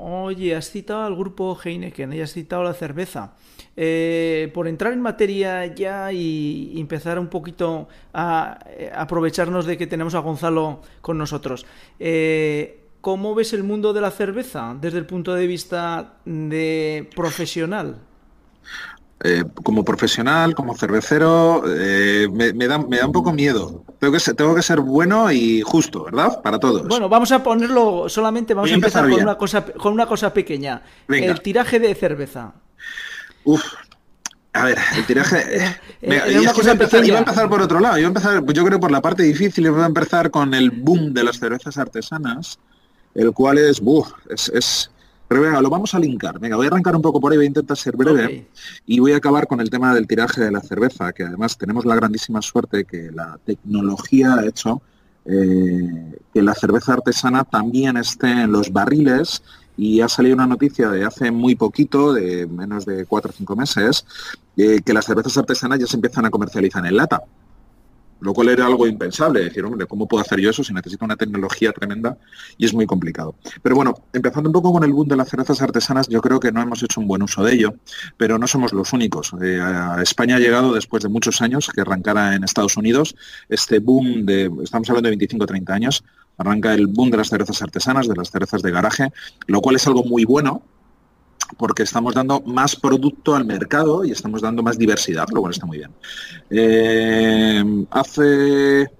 Oye, 0.00 0.54
has 0.54 0.70
citado 0.70 1.02
al 1.02 1.16
grupo 1.16 1.58
Heineken 1.62 2.12
y 2.12 2.20
has 2.20 2.32
citado 2.32 2.62
la 2.62 2.72
cerveza. 2.72 3.32
Eh, 3.76 4.48
por 4.54 4.68
entrar 4.68 4.92
en 4.92 5.00
materia 5.00 5.66
ya 5.66 6.12
y 6.12 6.80
empezar 6.80 7.18
un 7.18 7.26
poquito 7.26 7.88
a, 8.14 8.60
eh, 8.68 8.92
aprovecharnos 8.94 9.66
de 9.66 9.76
que 9.76 9.88
tenemos 9.88 10.14
a 10.14 10.20
Gonzalo 10.20 10.82
con 11.00 11.18
nosotros. 11.18 11.66
Eh, 11.98 12.84
¿Cómo 13.00 13.34
ves 13.34 13.52
el 13.52 13.64
mundo 13.64 13.92
de 13.92 14.00
la 14.00 14.12
cerveza 14.12 14.76
desde 14.80 14.98
el 14.98 15.06
punto 15.06 15.34
de 15.34 15.46
vista 15.48 16.14
de 16.24 17.10
profesional? 17.16 17.96
Eh, 19.24 19.42
como 19.64 19.84
profesional, 19.84 20.54
como 20.54 20.76
cervecero, 20.76 21.64
eh, 21.66 22.28
me, 22.30 22.52
da, 22.68 22.78
me, 22.78 22.98
da, 22.98 23.06
un 23.06 23.12
poco 23.12 23.32
miedo. 23.32 23.84
Tengo 23.98 24.12
que, 24.12 24.20
ser, 24.20 24.34
tengo 24.36 24.54
que 24.54 24.62
ser 24.62 24.78
bueno 24.80 25.32
y 25.32 25.60
justo, 25.62 26.04
¿verdad? 26.04 26.40
Para 26.40 26.60
todos. 26.60 26.86
Bueno, 26.86 27.08
vamos 27.08 27.32
a 27.32 27.42
ponerlo 27.42 28.08
solamente, 28.08 28.54
vamos 28.54 28.70
a 28.70 28.74
empezar, 28.74 29.10
con, 29.10 29.20
una 29.20 29.36
cosa, 29.36 29.64
con 29.64 29.92
una 29.92 30.06
cosa 30.06 30.32
pequeña. 30.32 30.82
El 31.08 31.40
tiraje 31.40 31.80
de 31.80 31.92
cerveza. 31.96 32.52
Uf, 33.42 33.64
a 34.52 34.64
ver, 34.64 34.78
el 34.96 35.06
tiraje. 35.06 35.56
Eh, 35.56 35.76
iba, 36.02 36.50
a 36.50 36.72
empezar, 36.72 37.04
iba, 37.04 37.16
a 37.16 37.20
empezar, 37.20 37.48
por 37.48 37.60
otro 37.60 37.80
lado. 37.80 37.98
Iba 37.98 38.06
a 38.06 38.08
empezar, 38.08 38.44
yo 38.52 38.64
creo 38.64 38.80
por 38.80 38.90
la 38.90 39.00
parte 39.00 39.22
difícil. 39.22 39.66
Iba 39.66 39.84
a 39.84 39.86
empezar 39.86 40.30
con 40.30 40.54
el 40.54 40.70
boom 40.70 41.12
de 41.12 41.24
las 41.24 41.38
cervezas 41.38 41.76
artesanas, 41.76 42.58
el 43.14 43.32
cual 43.32 43.58
es, 43.58 43.80
es, 44.52 44.90
pero 45.28 45.42
venga, 45.42 45.60
lo 45.60 45.68
vamos 45.68 45.94
a 45.94 45.98
linkar. 45.98 46.38
Venga, 46.38 46.56
voy 46.56 46.66
a 46.66 46.70
arrancar 46.70 46.96
un 46.96 47.02
poco 47.02 47.20
por 47.20 47.30
ahí, 47.30 47.38
voy 47.38 47.44
a 47.44 47.48
intentar 47.48 47.76
ser 47.76 47.96
breve 47.96 48.48
y 48.86 48.98
voy 48.98 49.12
a 49.12 49.18
acabar 49.18 49.46
con 49.46 49.60
el 49.60 49.68
tema 49.68 49.94
del 49.94 50.06
tiraje 50.06 50.40
de 50.40 50.50
la 50.50 50.60
cerveza, 50.60 51.12
que 51.12 51.24
además 51.24 51.58
tenemos 51.58 51.84
la 51.84 51.94
grandísima 51.94 52.40
suerte 52.40 52.84
que 52.84 53.10
la 53.12 53.38
tecnología 53.44 54.34
ha 54.34 54.46
hecho 54.46 54.80
eh, 55.30 56.18
que 56.32 56.40
la 56.40 56.54
cerveza 56.54 56.94
artesana 56.94 57.44
también 57.44 57.98
esté 57.98 58.30
en 58.30 58.50
los 58.50 58.72
barriles 58.72 59.42
y 59.76 60.00
ha 60.00 60.08
salido 60.08 60.34
una 60.34 60.46
noticia 60.46 60.88
de 60.88 61.04
hace 61.04 61.30
muy 61.30 61.54
poquito, 61.54 62.14
de 62.14 62.46
menos 62.46 62.86
de 62.86 63.04
cuatro 63.04 63.30
o 63.30 63.34
cinco 63.36 63.54
meses, 63.54 64.06
eh, 64.56 64.80
que 64.82 64.94
las 64.94 65.04
cervezas 65.04 65.36
artesanas 65.36 65.80
ya 65.80 65.86
se 65.86 65.96
empiezan 65.96 66.24
a 66.24 66.30
comercializar 66.30 66.84
en 66.86 66.96
lata 66.96 67.22
lo 68.20 68.32
cual 68.34 68.48
era 68.48 68.66
algo 68.66 68.86
impensable, 68.86 69.44
decir, 69.44 69.64
hombre, 69.64 69.86
¿cómo 69.86 70.06
puedo 70.06 70.22
hacer 70.22 70.40
yo 70.40 70.50
eso 70.50 70.64
si 70.64 70.72
necesito 70.72 71.04
una 71.04 71.16
tecnología 71.16 71.72
tremenda? 71.72 72.16
Y 72.56 72.66
es 72.66 72.74
muy 72.74 72.86
complicado. 72.86 73.34
Pero 73.62 73.76
bueno, 73.76 73.94
empezando 74.12 74.48
un 74.48 74.52
poco 74.52 74.72
con 74.72 74.84
el 74.84 74.92
boom 74.92 75.08
de 75.08 75.16
las 75.16 75.28
cervezas 75.28 75.60
artesanas, 75.62 76.08
yo 76.08 76.20
creo 76.20 76.40
que 76.40 76.52
no 76.52 76.60
hemos 76.60 76.82
hecho 76.82 77.00
un 77.00 77.06
buen 77.06 77.22
uso 77.22 77.42
de 77.42 77.54
ello, 77.54 77.74
pero 78.16 78.38
no 78.38 78.46
somos 78.46 78.72
los 78.72 78.92
únicos. 78.92 79.32
Eh, 79.42 79.60
a 79.60 80.00
España 80.02 80.36
ha 80.36 80.40
llegado 80.40 80.72
después 80.72 81.02
de 81.02 81.08
muchos 81.08 81.40
años 81.42 81.68
que 81.74 81.80
arrancara 81.80 82.34
en 82.34 82.44
Estados 82.44 82.76
Unidos 82.76 83.14
este 83.48 83.78
boom 83.78 84.26
de, 84.26 84.50
estamos 84.62 84.88
hablando 84.90 85.06
de 85.08 85.16
25 85.16 85.44
o 85.44 85.46
30 85.46 85.74
años, 85.74 86.04
arranca 86.36 86.74
el 86.74 86.86
boom 86.86 87.10
de 87.10 87.18
las 87.18 87.28
cervezas 87.28 87.60
artesanas, 87.62 88.08
de 88.08 88.14
las 88.14 88.30
cervezas 88.30 88.62
de 88.62 88.70
garaje, 88.70 89.12
lo 89.46 89.60
cual 89.60 89.76
es 89.76 89.86
algo 89.86 90.04
muy 90.04 90.24
bueno, 90.24 90.62
porque 91.56 91.82
estamos 91.84 92.14
dando 92.14 92.40
más 92.40 92.76
producto 92.76 93.34
al 93.34 93.44
mercado 93.44 94.04
y 94.04 94.10
estamos 94.10 94.42
dando 94.42 94.62
más 94.62 94.78
diversidad, 94.78 95.26
lo 95.32 95.40
cual 95.40 95.52
está 95.52 95.66
muy 95.66 95.78
bien. 95.78 95.90
Eh, 96.50 97.86
hace 97.90 98.90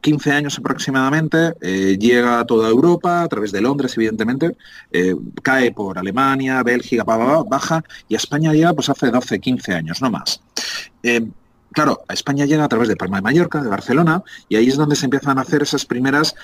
15 0.00 0.32
años 0.32 0.58
aproximadamente, 0.58 1.54
eh, 1.60 1.96
llega 1.98 2.40
a 2.40 2.44
toda 2.44 2.68
Europa, 2.68 3.22
a 3.22 3.28
través 3.28 3.52
de 3.52 3.60
Londres, 3.60 3.94
evidentemente, 3.96 4.56
eh, 4.90 5.14
cae 5.42 5.72
por 5.72 5.98
Alemania, 5.98 6.62
Bélgica, 6.62 7.04
baja, 7.04 7.84
y 8.08 8.14
a 8.14 8.18
España 8.18 8.52
llega 8.52 8.72
pues 8.72 8.88
hace 8.88 9.10
12, 9.10 9.40
15 9.40 9.74
años, 9.74 10.02
no 10.02 10.10
más. 10.10 10.40
claro, 11.72 12.02
a 12.06 12.12
España 12.12 12.44
llega 12.44 12.64
a 12.64 12.68
través 12.68 12.88
de 12.88 12.96
Palma 12.96 13.16
de 13.16 13.22
Mallorca, 13.22 13.62
de 13.62 13.68
Barcelona, 13.68 14.22
y 14.48 14.56
ahí 14.56 14.68
es 14.68 14.76
donde 14.76 14.94
se 14.94 15.06
empiezan 15.06 15.38
a 15.38 15.42
hacer 15.42 15.62
esas 15.62 15.86
primeras 15.86 16.34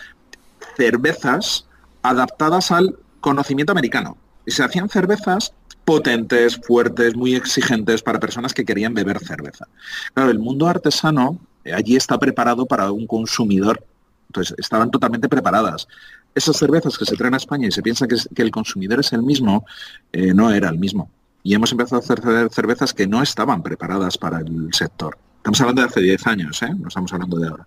cervezas 0.77 1.67
adaptadas 2.03 2.71
al 2.71 2.97
conocimiento 3.21 3.73
americano. 3.73 4.17
Y 4.49 4.51
se 4.51 4.65
hacían 4.65 4.89
cervezas 4.89 5.53
potentes, 5.85 6.57
fuertes, 6.57 7.15
muy 7.15 7.35
exigentes 7.35 8.03
para 8.03 8.19
personas 8.19 8.55
que 8.55 8.65
querían 8.65 8.95
beber 8.95 9.19
cerveza. 9.19 9.67
Claro, 10.15 10.31
el 10.31 10.39
mundo 10.39 10.67
artesano 10.67 11.39
eh, 11.65 11.75
allí 11.75 11.97
está 11.97 12.19
preparado 12.19 12.65
para 12.65 12.91
un 12.91 13.07
consumidor. 13.07 13.85
Entonces, 14.29 14.55
estaban 14.57 14.91
totalmente 14.91 15.29
preparadas. 15.29 15.87
Esas 16.35 16.57
cervezas 16.57 16.97
que 16.97 17.05
se 17.05 17.15
traen 17.15 17.35
a 17.35 17.37
España 17.37 17.69
y 17.69 17.73
se 17.73 17.83
piensa 17.83 18.07
que, 18.09 18.43
el 18.43 18.51
consumidor 18.51 19.01
es 19.01 19.13
el 19.13 19.23
mismo, 19.23 19.67
eh, 20.15 20.33
no 20.33 20.51
era 20.51 20.71
el 20.71 20.79
mismo. 20.79 21.11
Y 21.43 21.55
hemos 21.55 21.71
empezado 21.71 21.97
a 21.97 22.05
hacer 22.05 22.23
cervezas 22.51 22.95
que 22.95 23.07
no 23.07 23.23
estaban 23.23 23.63
preparadas 23.63 24.17
para 24.17 24.39
el 24.39 24.73
sector. 24.73 25.19
Estamos 25.37 25.61
hablando 25.61 25.83
de 25.83 25.89
hace 25.89 26.01
10 26.01 26.27
años, 26.27 26.63
¿eh? 26.63 26.75
no 26.75 26.89
estamos 26.89 27.13
hablando 27.13 27.39
de 27.39 27.49
ahora. 27.49 27.67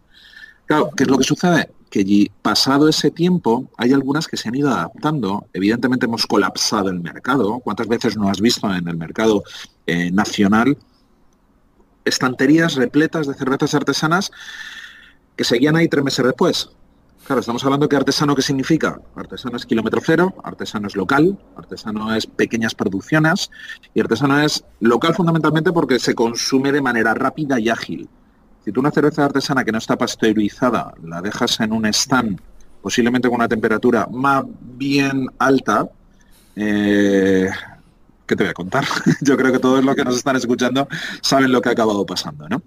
Claro, 0.72 0.90
¿qué 0.96 1.04
es 1.04 1.10
lo 1.10 1.18
que 1.18 1.26
sucede? 1.26 1.70
Que 1.90 2.32
pasado 2.42 2.88
ese 2.88 3.12
tiempo 3.12 3.70
hay 3.76 3.92
algunas 3.92 4.26
que 4.26 4.38
se 4.38 4.48
han 4.48 4.56
ido 4.56 4.70
adaptando. 4.70 5.46
Evidentemente 5.52 6.06
hemos 6.06 6.26
colapsado 6.26 6.88
el 6.88 7.02
mercado. 7.02 7.60
¿Cuántas 7.60 7.90
veces 7.90 8.16
no 8.16 8.30
has 8.30 8.40
visto 8.40 8.74
en 8.74 8.88
el 8.88 8.96
mercado 8.96 9.44
eh, 9.86 10.12
nacional 10.12 10.78
estanterías 12.06 12.76
repletas 12.76 13.28
de 13.28 13.34
cervezas 13.34 13.76
artesanas 13.76 14.32
que 15.36 15.44
seguían 15.44 15.76
ahí 15.76 15.90
tres 15.90 16.06
meses 16.06 16.24
después? 16.24 16.70
Claro, 17.26 17.42
estamos 17.42 17.66
hablando 17.66 17.90
que 17.90 17.98
artesano, 17.98 18.34
¿qué 18.34 18.42
significa? 18.42 18.98
Artesano 19.18 19.58
es 19.58 19.66
kilómetro 19.66 20.00
cero, 20.02 20.34
artesano 20.42 20.88
es 20.88 20.96
local, 20.96 21.38
artesano 21.58 22.16
es 22.16 22.28
pequeñas 22.28 22.76
producciones 22.76 23.52
y 23.94 24.00
artesano 24.00 24.40
es 24.40 24.64
local 24.80 25.16
fundamentalmente 25.16 25.74
porque 25.74 26.00
se 26.00 26.16
consume 26.16 26.72
de 26.72 26.82
manera 26.82 27.14
rápida 27.14 27.60
y 27.60 27.68
ágil. 27.68 28.08
Si 28.64 28.72
tú 28.72 28.80
una 28.80 28.92
cerveza 28.92 29.26
artesana 29.26 29.64
que 29.64 29.72
no 29.72 29.80
está 29.80 29.98
pasteurizada 29.98 30.94
la 31.04 31.22
dejas 31.22 31.60
en 31.60 31.74
un 31.74 31.86
stand, 31.88 32.40
posiblemente 32.82 33.28
con 33.28 33.36
una 33.36 33.48
temperatura 33.48 34.08
más 34.12 34.44
bien 34.78 35.28
alta, 35.40 35.90
eh, 36.56 37.50
¿qué 38.26 38.36
te 38.36 38.44
voy 38.44 38.52
a 38.52 38.54
contar? 38.54 38.86
Yo 39.22 39.36
creo 39.36 39.52
que 39.52 39.60
todos 39.60 39.84
los 39.84 39.96
que 39.96 40.04
nos 40.04 40.16
están 40.16 40.36
escuchando 40.36 40.88
saben 41.22 41.52
lo 41.52 41.62
que 41.62 41.70
ha 41.70 41.72
acabado 41.74 42.06
pasando, 42.06 42.48
¿no? 42.48 42.62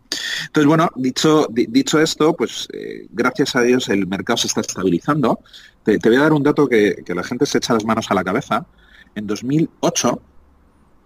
Entonces, 0.47 0.67
bueno, 0.67 0.91
dicho, 0.97 1.47
dicho 1.51 2.01
esto, 2.01 2.35
pues 2.35 2.69
eh, 2.73 3.07
gracias 3.11 3.57
a 3.57 3.63
Dios 3.63 3.89
el 3.89 4.07
mercado 4.07 4.37
se 4.37 4.49
está 4.49 4.61
estabilizando. 4.61 5.41
Te, 5.85 5.99
voy 5.99 6.17
a 6.17 6.21
dar 6.21 6.33
un 6.33 6.43
dato 6.43 6.69
que, 6.69 7.03
la 7.07 7.23
gente 7.23 7.47
se 7.47 7.59
echa 7.59 7.75
las 7.75 7.85
manos 7.85 8.11
a 8.11 8.15
la 8.15 8.25
cabeza. 8.25 8.67
En 9.15 9.27
2008, 9.27 10.21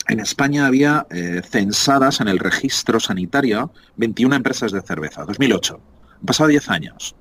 en 0.08 0.20
España 0.20 0.66
había 0.66 1.06
eh, 1.10 1.42
censadas 1.48 2.20
en 2.20 2.28
el 2.28 2.38
registro 2.38 2.98
sanitario 2.98 3.70
21 3.96 4.34
empresas 4.36 4.72
de 4.72 4.80
cerveza. 4.80 5.24
2008. 5.24 5.80
Han 6.20 6.26
pasado 6.26 6.48
10 6.48 6.70
años. 6.70 7.14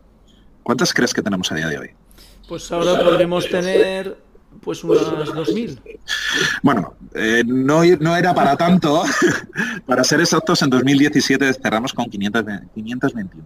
¿Cuántas 0.63 0.93
crees 0.93 1.13
que 1.13 1.21
tenemos 1.21 1.51
a 1.51 1.55
día 1.55 1.67
de 1.67 1.77
hoy? 1.77 1.89
Pues 2.47 2.71
ahora 2.71 3.03
podremos 3.03 3.47
tener 3.49 4.17
pues 4.61 4.83
unas 4.83 5.29
2.000. 5.29 5.79
Bueno, 6.63 6.95
eh, 7.13 7.43
no, 7.45 7.83
no, 7.99 8.15
era 8.15 8.33
para 8.33 8.55
tanto. 8.55 9.03
para 9.85 10.03
ser 10.03 10.21
exactos, 10.21 10.61
en 10.61 10.69
2017 10.69 11.53
cerramos 11.53 11.93
con 11.93 12.09
521. 12.09 13.43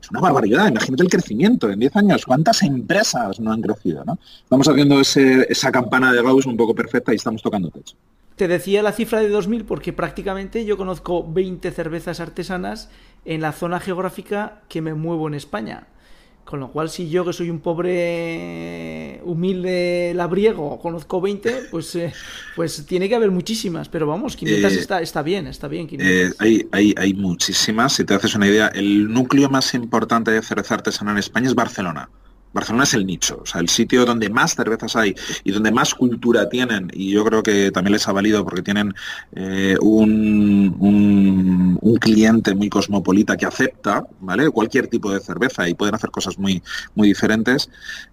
Es 0.00 0.10
una 0.10 0.20
barbaridad, 0.20 0.68
imagínate 0.68 1.02
el 1.02 1.08
crecimiento 1.08 1.70
en 1.70 1.78
10 1.78 1.96
años, 1.96 2.24
cuántas 2.24 2.62
empresas 2.62 3.40
no 3.40 3.52
han 3.52 3.62
crecido, 3.62 4.04
¿no? 4.04 4.18
Estamos 4.42 4.68
haciendo 4.68 5.00
esa 5.00 5.72
campana 5.72 6.12
de 6.12 6.22
Gauss 6.22 6.46
un 6.46 6.56
poco 6.56 6.74
perfecta 6.74 7.12
y 7.12 7.16
estamos 7.16 7.42
tocando 7.42 7.70
techo. 7.70 7.96
Te 8.36 8.48
decía 8.48 8.82
la 8.82 8.92
cifra 8.92 9.20
de 9.20 9.30
2.000 9.30 9.66
porque 9.66 9.92
prácticamente 9.92 10.64
yo 10.64 10.78
conozco 10.78 11.30
20 11.30 11.70
cervezas 11.72 12.20
artesanas 12.20 12.88
en 13.26 13.42
la 13.42 13.52
zona 13.52 13.80
geográfica 13.80 14.62
que 14.68 14.80
me 14.80 14.94
muevo 14.94 15.28
en 15.28 15.34
España. 15.34 15.88
Con 16.50 16.58
lo 16.58 16.72
cual, 16.72 16.90
si 16.90 17.08
yo, 17.08 17.24
que 17.24 17.32
soy 17.32 17.48
un 17.48 17.60
pobre, 17.60 19.20
humilde 19.22 20.12
labriego, 20.16 20.80
conozco 20.80 21.20
20, 21.20 21.68
pues, 21.70 21.94
eh, 21.94 22.12
pues 22.56 22.84
tiene 22.86 23.08
que 23.08 23.14
haber 23.14 23.30
muchísimas. 23.30 23.88
Pero 23.88 24.08
vamos, 24.08 24.34
500 24.34 24.72
eh, 24.72 24.80
está, 24.80 25.00
está 25.00 25.22
bien, 25.22 25.46
está 25.46 25.68
bien. 25.68 25.86
Eh, 25.92 26.32
hay, 26.40 26.66
hay, 26.72 26.92
hay 26.96 27.14
muchísimas. 27.14 27.92
Si 27.92 28.04
te 28.04 28.14
haces 28.14 28.34
una 28.34 28.48
idea, 28.48 28.66
el 28.66 29.12
núcleo 29.12 29.48
más 29.48 29.74
importante 29.74 30.32
de 30.32 30.42
cerveza 30.42 30.74
artesana 30.74 31.12
en 31.12 31.18
España 31.18 31.46
es 31.46 31.54
Barcelona. 31.54 32.10
Barcelona 32.52 32.84
es 32.84 32.94
el 32.94 33.06
nicho, 33.06 33.40
o 33.42 33.46
sea, 33.46 33.60
el 33.60 33.68
sitio 33.68 34.04
donde 34.04 34.28
más 34.28 34.54
cervezas 34.54 34.96
hay 34.96 35.14
y 35.44 35.52
donde 35.52 35.70
más 35.70 35.94
cultura 35.94 36.48
tienen, 36.48 36.90
y 36.92 37.10
yo 37.12 37.24
creo 37.24 37.42
que 37.42 37.70
también 37.70 37.92
les 37.92 38.08
ha 38.08 38.12
valido 38.12 38.44
porque 38.44 38.62
tienen 38.62 38.94
eh, 39.32 39.76
un, 39.80 40.78
cliente 42.00 42.54
muy 42.54 42.70
cosmopolita 42.70 43.36
que 43.36 43.44
acepta, 43.44 44.06
¿vale? 44.20 44.48
Cualquier 44.50 44.86
tipo 44.86 45.12
de 45.12 45.20
cerveza 45.20 45.68
y 45.68 45.74
pueden 45.74 45.94
hacer 45.94 46.10
cosas 46.10 46.38
muy, 46.38 46.62
muy 46.94 47.08
diferentes. 47.08 47.68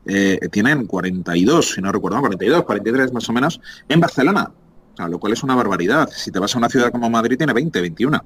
Eh, 0.06 0.40
tienen 0.52 0.86
42, 0.86 1.72
si 1.76 1.82
no 1.82 1.90
recuerdo, 1.92 2.20
42, 2.20 2.64
43 2.64 3.14
más 3.14 3.30
o 3.30 3.34
menos, 3.34 3.62
en 3.88 4.02
Barcelona, 4.02 4.52
lo 5.08 5.20
cual 5.20 5.34
es 5.34 5.44
una 5.44 5.56
barbaridad. 5.56 6.10
Si 6.14 6.32
te 6.32 6.40
vas 6.40 6.54
a 6.54 6.58
una 6.58 6.70
ciudad 6.70 6.92
como 6.92 7.10
Madrid, 7.10 7.38
tiene 7.38 7.54
20, 7.54 7.80
21. 7.80 8.24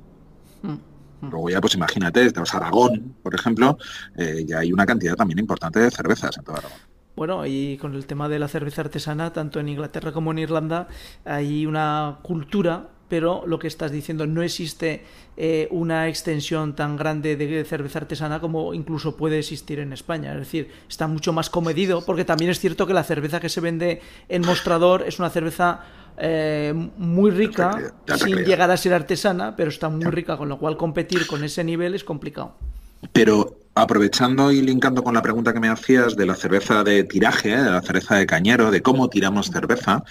Luego 1.22 1.50
ya, 1.50 1.62
pues 1.62 1.75
imagínate, 1.75 2.32
te 2.32 2.40
vas 2.40 2.54
a 2.54 2.58
Aragón, 2.58 3.16
por 3.22 3.36
ejemplo, 3.36 3.78
eh, 4.18 4.44
ya 4.48 4.60
hay 4.60 4.74
una 4.74 4.86
cantidad 4.86 5.16
también 5.16 5.40
importante 5.40 5.80
de 5.80 5.92
cervezas 5.92 6.38
en 6.38 6.44
todo 6.44 6.58
Aragón. 6.58 6.92
Bueno, 7.16 7.46
y 7.46 7.78
con 7.78 7.94
el 7.94 8.06
tema 8.06 8.30
de 8.30 8.40
la 8.40 8.48
cerveza 8.48 8.82
artesana, 8.82 9.34
tanto 9.34 9.60
en 9.60 9.70
Inglaterra 9.70 10.12
como 10.12 10.32
en 10.32 10.40
Irlanda, 10.40 10.88
hay 11.25 11.66
una 11.66 12.20
cultura, 12.24 12.90
pero 13.10 13.44
lo 13.46 13.60
que 13.60 13.68
estás 13.68 13.92
diciendo, 13.92 14.25
no 14.25 14.42
existe 14.42 15.04
eh, 15.36 15.68
una 15.72 16.08
extensión 16.08 16.75
tan 16.75 16.96
grande 16.96 17.36
de 17.36 17.66
cerveza 17.66 18.00
artesana 18.00 18.40
como 18.40 18.74
incluso 18.74 19.18
puede 19.18 19.40
existir 19.40 19.80
en 19.80 19.92
España. 19.92 20.32
Es 20.32 20.40
decir, 20.40 20.70
está 20.88 21.08
mucho 21.08 21.34
más 21.34 21.50
comedido, 21.50 22.06
porque 22.06 22.24
también 22.24 22.50
es 22.50 22.60
cierto 22.60 22.88
que 22.88 22.94
la 22.94 23.04
cerveza 23.04 23.42
que 23.42 23.50
se 23.50 23.60
vende 23.60 24.01
en 24.30 24.44
mostrador 24.44 25.04
es 25.06 25.20
una 25.20 25.30
cerveza 25.30 25.82
eh, 26.18 26.74
muy 26.98 27.32
rica, 27.32 27.94
sin 28.18 28.38
llegar 28.38 28.70
a 28.72 28.77
ser 28.77 28.94
artesana, 28.94 29.56
pero 29.56 29.70
está 29.70 29.89
muy 29.89 30.06
rica, 30.06 30.38
con 30.38 30.50
lo 30.50 30.58
cual 30.58 30.77
competir 30.77 31.27
con 31.27 31.44
ese 31.44 31.63
nivel 31.63 31.96
es 31.96 32.03
complicado. 32.03 32.56
Pero 33.13 33.58
aprovechando 33.74 34.51
y 34.51 34.62
linkando 34.62 35.03
con 35.03 35.13
la 35.13 35.22
pregunta 35.22 35.53
que 35.53 35.60
me 35.60 35.70
hacías 35.70 36.15
de 36.15 36.25
la 36.25 36.36
cerveza 36.36 36.84
de 36.84 37.03
tiraje, 37.03 37.50
de 37.50 37.72
la 37.72 37.82
cerveza 37.82 38.15
de 38.15 38.25
cañero, 38.25 38.70
de 38.70 38.82
cómo 38.82 39.10
tiramos 39.10 39.50
cerveza, 39.50 40.03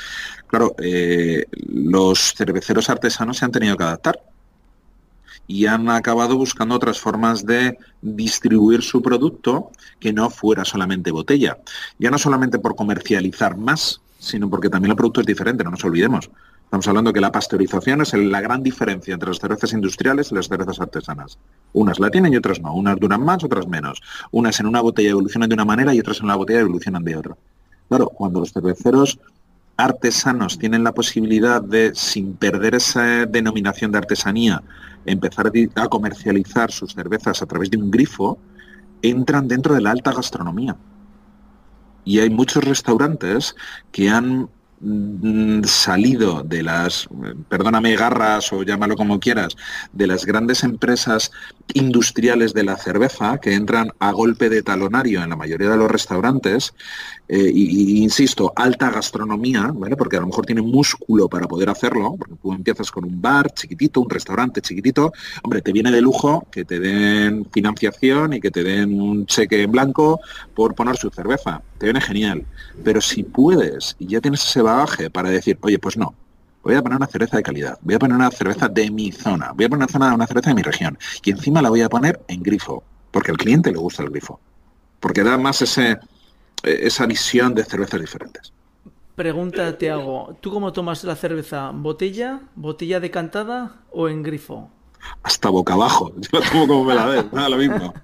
claro, 0.47 0.75
eh, 0.83 1.45
los 1.53 2.35
cerveceros 2.35 2.89
artesanos 2.89 3.39
se 3.39 3.45
han 3.45 3.53
tenido 3.53 3.77
que 3.77 3.85
adaptar 3.85 4.21
y 5.47 5.67
han 5.67 5.89
acabado 5.91 6.37
buscando 6.37 6.77
otras 6.77 7.01
formas 7.01 7.45
de 7.45 7.77
distribuir 8.01 8.83
su 8.83 9.03
producto 9.03 9.73
que 9.99 10.13
no 10.13 10.31
fuera 10.31 10.65
solamente 10.65 11.11
botella. 11.11 11.59
Ya 11.99 12.11
no 12.11 12.19
solamente 12.19 12.61
por 12.61 12.77
comercializar 12.77 13.57
más, 13.57 14.01
sino 14.21 14.49
porque 14.49 14.69
también 14.69 14.91
el 14.91 14.97
producto 14.97 15.21
es 15.21 15.27
diferente, 15.27 15.65
no 15.65 15.71
nos 15.71 15.85
olvidemos. 15.85 16.31
Estamos 16.65 16.87
hablando 16.87 17.13
que 17.13 17.21
la 17.21 17.33
pasteurización 17.33 18.03
es 18.03 18.15
la 18.15 18.41
gran 18.41 18.63
diferencia 18.63 19.15
entre 19.15 19.31
las 19.31 19.41
cervezas 19.41 19.73
industriales 19.73 20.31
y 20.31 20.37
las 20.37 20.47
cervezas 20.47 20.79
artesanas. 20.79 21.37
Unas 21.73 21.99
la 21.99 22.11
tienen 22.11 22.33
y 22.33 22.37
otras 22.37 22.61
no. 22.61 22.73
Unas 22.73 23.01
duran 23.01 23.25
más, 23.25 23.43
otras 23.43 23.67
menos. 23.67 24.01
Unas 24.31 24.61
en 24.61 24.67
una 24.67 24.81
botella 24.81 25.11
evolucionan 25.11 25.49
de 25.49 25.55
una 25.55 25.65
manera 25.65 25.93
y 25.93 25.99
otras 25.99 26.19
en 26.19 26.27
una 26.27 26.37
botella 26.37 26.61
evolucionan 26.61 27.03
de 27.03 27.17
otra. 27.17 27.37
Claro, 27.89 28.09
cuando 28.11 28.39
los 28.39 28.53
cerveceros 28.53 29.19
artesanos 29.77 30.59
tienen 30.59 30.85
la 30.85 30.93
posibilidad 30.93 31.61
de, 31.61 31.93
sin 31.95 32.35
perder 32.35 32.77
esa 32.77 33.27
denominación 33.27 33.91
de 33.91 33.99
artesanía, 33.99 34.63
empezar 35.07 35.51
a 35.75 35.89
comercializar 35.89 36.71
sus 36.71 36.93
cervezas 36.93 37.43
a 37.43 37.47
través 37.47 37.71
de 37.71 37.79
un 37.79 37.91
grifo, 37.91 38.39
entran 39.03 39.49
dentro 39.49 39.75
de 39.75 39.81
la 39.81 39.91
alta 39.91 40.13
gastronomía. 40.13 40.77
Y 42.05 42.21
hay 42.21 42.31
muchos 42.31 42.65
restaurantes 42.65 43.55
que 43.93 44.11
han 44.11 44.49
salido 45.65 46.43
de 46.43 46.63
las, 46.63 47.09
perdóname, 47.49 47.97
garras 47.97 48.53
o 48.53 48.63
llámalo 48.63 48.97
como 48.97 49.21
quieras, 49.21 49.57
de 49.93 50.07
las 50.07 50.25
grandes 50.25 50.65
empresas 50.65 51.31
industriales 51.75 52.55
de 52.55 52.65
la 52.65 52.77
cerveza 52.77 53.39
que 53.39 53.55
entran 53.55 53.93
a 53.99 54.13
golpe 54.13 54.49
de 54.49 54.63
talonario 54.63 55.23
en 55.23 55.31
la 55.31 55.37
mayoría 55.37 55.69
de 55.69 55.77
los 55.77 55.91
restaurantes 55.91 56.73
eh, 57.33 57.49
insisto, 57.55 58.53
alta 58.57 58.91
gastronomía, 58.91 59.71
¿vale? 59.73 59.95
Porque 59.95 60.17
a 60.17 60.21
lo 60.21 60.27
mejor 60.27 60.47
tiene 60.47 60.63
músculo 60.63 61.29
para 61.29 61.47
poder 61.47 61.71
hacerlo, 61.71 62.17
porque 62.19 62.35
tú 62.43 62.53
empiezas 62.53 62.91
con 62.91 63.05
un 63.05 63.23
bar 63.23 63.55
chiquitito, 63.55 64.01
un 64.01 64.11
restaurante 64.11 64.61
chiquitito, 64.61 65.13
hombre, 65.45 65.63
te 65.63 65.73
viene 65.73 65.93
de 65.93 66.01
lujo 66.01 66.45
que 66.51 66.65
te 66.65 66.81
den 66.81 67.47
financiación 67.53 68.33
y 68.33 68.41
que 68.41 68.51
te 68.51 68.65
den 68.65 69.01
un 69.01 69.27
cheque 69.27 69.63
en 69.63 69.71
blanco 69.71 70.19
por 70.57 70.75
poner 70.75 70.97
su 70.97 71.09
cerveza, 71.11 71.63
te 71.79 71.87
viene 71.87 72.01
genial, 72.01 72.45
pero 72.83 73.01
si 73.01 73.23
puedes 73.23 73.95
y 74.01 74.09
ya 74.09 74.21
tienes 74.21 74.45
ese 74.45 74.63
bagaje 74.71 75.11
para 75.11 75.31
decir, 75.31 75.59
oye, 75.63 75.79
pues 75.79 75.97
no, 75.97 76.15
voy 76.63 76.75
a 76.75 76.83
poner 76.83 76.97
una 76.97 77.07
cerveza 77.07 77.37
de 77.37 77.43
calidad, 77.43 77.79
voy 77.83 77.95
a 77.95 77.99
poner 77.99 78.17
una 78.17 78.31
cerveza 78.31 78.69
de 78.69 78.91
mi 78.91 79.13
zona, 79.13 79.53
voy 79.53 79.67
a 79.67 79.69
poner 79.69 79.89
una, 79.95 80.15
una 80.15 80.27
cerveza 80.27 80.51
de 80.51 80.55
mi 80.55 80.63
región 80.63 80.99
y 81.25 81.31
encima 81.31 81.63
la 81.63 81.71
voy 81.71 81.83
a 81.83 81.89
poner 81.89 82.21
en 82.29 82.43
grifo, 82.43 82.83
porque 83.11 83.31
al 83.31 83.37
cliente 83.37 83.73
le 83.73 83.79
gusta 83.79 84.03
el 84.03 84.11
grifo, 84.11 84.41
porque 85.01 85.23
da 85.23 85.39
más 85.39 85.63
ese 85.63 85.99
eh, 86.63 86.81
esa 86.83 87.07
visión 87.07 87.55
de 87.55 87.65
cervezas 87.65 88.01
diferentes. 88.01 88.53
Pregunta 89.15 89.77
te 89.77 89.91
hago, 89.91 90.37
¿tú 90.41 90.51
cómo 90.51 90.73
tomas 90.73 91.05
la 91.05 91.17
cerveza? 91.17 91.71
¿Botella, 91.73 92.41
botella 92.55 93.01
decantada 93.01 93.83
o 93.91 94.09
en 94.09 94.23
grifo? 94.23 94.71
Hasta 95.23 95.49
boca 95.49 95.75
abajo, 95.75 96.13
yo 96.19 96.39
la 96.39 96.51
tomo 96.51 96.67
como 96.67 96.85
me 96.85 96.95
la 96.95 97.07
ves, 97.07 97.33
nada 97.33 97.49
lo 97.49 97.57
mismo. 97.57 97.95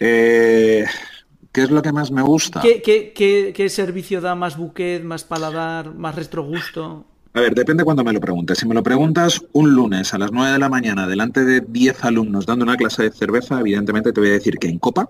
Eh, 0.00 0.84
¿Qué 1.56 1.62
es 1.62 1.70
lo 1.70 1.80
que 1.80 1.90
más 1.90 2.10
me 2.10 2.20
gusta? 2.20 2.60
¿Qué, 2.60 2.82
qué, 3.56 3.68
servicio 3.70 4.20
da 4.20 4.34
más 4.34 4.58
buquet, 4.58 5.02
más 5.02 5.24
paladar, 5.24 5.94
más 5.94 6.14
retrogusto? 6.14 7.06
A 7.32 7.40
ver, 7.40 7.54
depende 7.54 7.82
cuando 7.82 8.04
me 8.04 8.12
lo 8.12 8.20
preguntes. 8.20 8.58
Si 8.58 8.68
me 8.68 8.74
lo 8.74 8.82
preguntas 8.82 9.42
un 9.54 9.74
lunes 9.74 10.12
a 10.12 10.18
las 10.18 10.32
9 10.32 10.52
de 10.52 10.58
la 10.58 10.68
mañana 10.68 11.06
delante 11.06 11.46
de 11.46 11.62
10 11.62 12.04
alumnos 12.04 12.44
dando 12.44 12.66
una 12.66 12.76
clase 12.76 13.04
de 13.04 13.10
cerveza, 13.10 13.58
evidentemente 13.58 14.12
te 14.12 14.20
voy 14.20 14.28
a 14.28 14.32
decir 14.32 14.58
que 14.58 14.68
en 14.68 14.78
copa, 14.78 15.08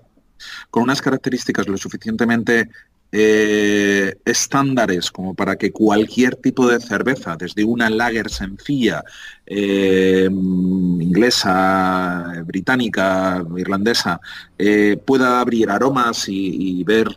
con 0.71 0.83
unas 0.83 1.01
características 1.01 1.67
lo 1.67 1.75
suficientemente 1.75 2.69
eh, 3.11 4.15
estándares 4.25 5.11
como 5.11 5.33
para 5.33 5.55
que 5.55 5.71
cualquier 5.71 6.35
tipo 6.35 6.67
de 6.67 6.81
cerveza, 6.81 7.37
desde 7.37 7.63
una 7.63 7.89
lager 7.89 8.29
sencilla, 8.29 9.01
eh, 9.45 10.27
inglesa, 10.29 12.43
británica, 12.45 13.45
irlandesa, 13.55 14.19
eh, 14.57 15.01
pueda 15.05 15.39
abrir 15.39 15.69
aromas 15.69 16.25
y, 16.27 16.83
ver 16.83 17.07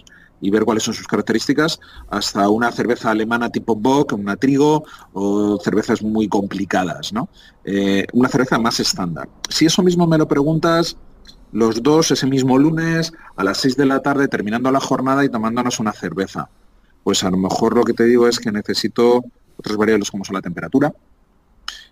y 0.41 0.51
ver 0.51 0.65
cuáles 0.65 0.85
son 0.85 0.95
sus 0.95 1.09
características, 1.09 1.81
hasta 2.09 2.49
una 2.49 2.71
cerveza 2.71 3.11
alemana 3.11 3.51
tipo 3.51 3.75
Bock, 3.75 4.13
una 4.13 4.37
trigo 4.37 4.85
o 5.13 5.59
cervezas 5.63 6.03
muy 6.03 6.29
complicadas, 6.29 7.13
¿no? 7.13 7.29
una 8.15 8.29
cerveza 8.29 8.59
más 8.59 8.81
estándar. 8.81 9.29
Si 9.49 9.67
eso 9.67 9.83
mismo 9.83 10.07
me 10.07 10.17
lo 10.17 10.27
preguntas 10.27 10.97
los 11.53 11.83
dos 11.83 12.11
ese 12.11 12.27
mismo 12.27 12.59
lunes 12.59 13.13
a 13.37 13.45
las 13.45 13.59
6 13.59 13.77
de 13.77 13.87
la 13.87 14.01
tarde 14.01 14.29
terminando 14.29 14.71
la 14.71 14.81
jornada 14.81 15.25
y 15.25 15.29
tomándonos 15.29 15.81
una 15.81 15.93
cerveza. 15.93 16.49
Pues 17.03 17.25
a 17.25 17.31
lo 17.31 17.37
mejor 17.37 17.75
lo 17.75 17.83
que 17.83 17.95
te 17.95 18.05
digo 18.05 18.29
es 18.29 18.39
que 18.39 18.53
necesito 18.53 19.25
otras 19.57 19.77
variables 19.77 20.11
como 20.11 20.25
son 20.25 20.35
la 20.35 20.43
temperatura, 20.43 20.93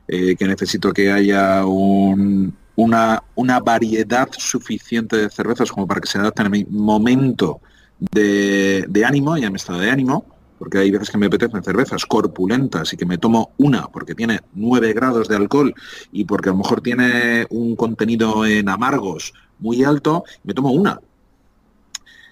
eh, 0.07 0.37
que 0.37 0.47
necesito 0.47 0.93
que 0.93 1.11
haya 1.13 1.65
una, 1.67 3.23
una, 3.35 3.61
variedad 3.61 4.29
suficiente 4.37 5.17
de 5.17 5.31
cervezas 5.31 5.71
como 5.71 5.87
para 5.87 6.01
que 6.01 6.09
se 6.09 6.19
adapten 6.19 6.47
a 6.47 6.51
mi 6.51 6.65
momento 6.65 7.61
de, 7.99 9.05
ánimo 9.07 9.37
y 9.37 9.45
a 9.45 9.51
mi 9.51 9.57
estado 9.57 9.81
de 9.81 9.91
ánimo, 9.91 10.25
porque 10.59 10.79
hay 10.79 10.91
veces 10.91 11.11
que 11.11 11.19
me 11.19 11.27
apetecen 11.27 11.63
cervezas 11.63 12.07
corpulentas 12.07 12.93
y 12.93 12.97
que 12.97 13.07
me 13.07 13.19
tomo 13.19 13.53
una 13.59 13.87
porque 13.89 14.15
tiene 14.15 14.41
9 14.55 14.93
grados 14.93 15.29
de 15.29 15.37
alcohol 15.37 15.75
y 16.11 16.25
porque 16.25 16.49
a 16.49 16.53
lo 16.53 16.59
mejor 16.59 16.81
tiene 16.81 17.47
un 17.51 17.77
contenido 17.77 18.47
en 18.47 18.69
amargos 18.69 19.35
muy 19.59 19.85
alto, 19.85 20.25
me 20.45 20.55
tomo 20.55 20.71
una. 20.71 21.01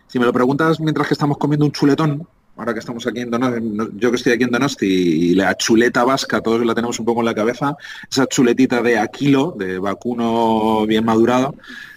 Si 0.09 0.19
me 0.19 0.25
lo 0.25 0.33
preguntas 0.33 0.81
mientras 0.81 1.09
que 1.09 1.15
estamos 1.15 1.39
comiendo 1.39 1.67
un 1.67 1.73
chuletón, 1.73 2.27
ahora 2.57 2.73
que 2.73 2.81
estamos 2.81 3.07
aquí 3.07 3.21
en 3.21 3.31
Donosti, 3.31 3.61
yo 3.97 4.11
que 4.11 4.17
estoy 4.17 4.33
aquí 4.33 4.45
en 4.45 4.51
Donosti 4.51 4.87
y 4.87 5.35
la 5.35 5.57
chuleta 5.57 6.05
vasca, 6.05 6.41
todos 6.41 6.65
la 6.65 6.75
tenemos 6.75 6.99
un 6.99 7.05
poco 7.05 7.21
en 7.21 7.27
la 7.27 7.35
cabeza, 7.35 7.77
esa 8.11 8.27
chuletita 8.27 8.83
de 8.83 8.99
aquilo, 8.99 9.55
de 9.59 9.79
vacuno 9.79 10.87
bien 10.87 11.05
madurado, 11.05 11.55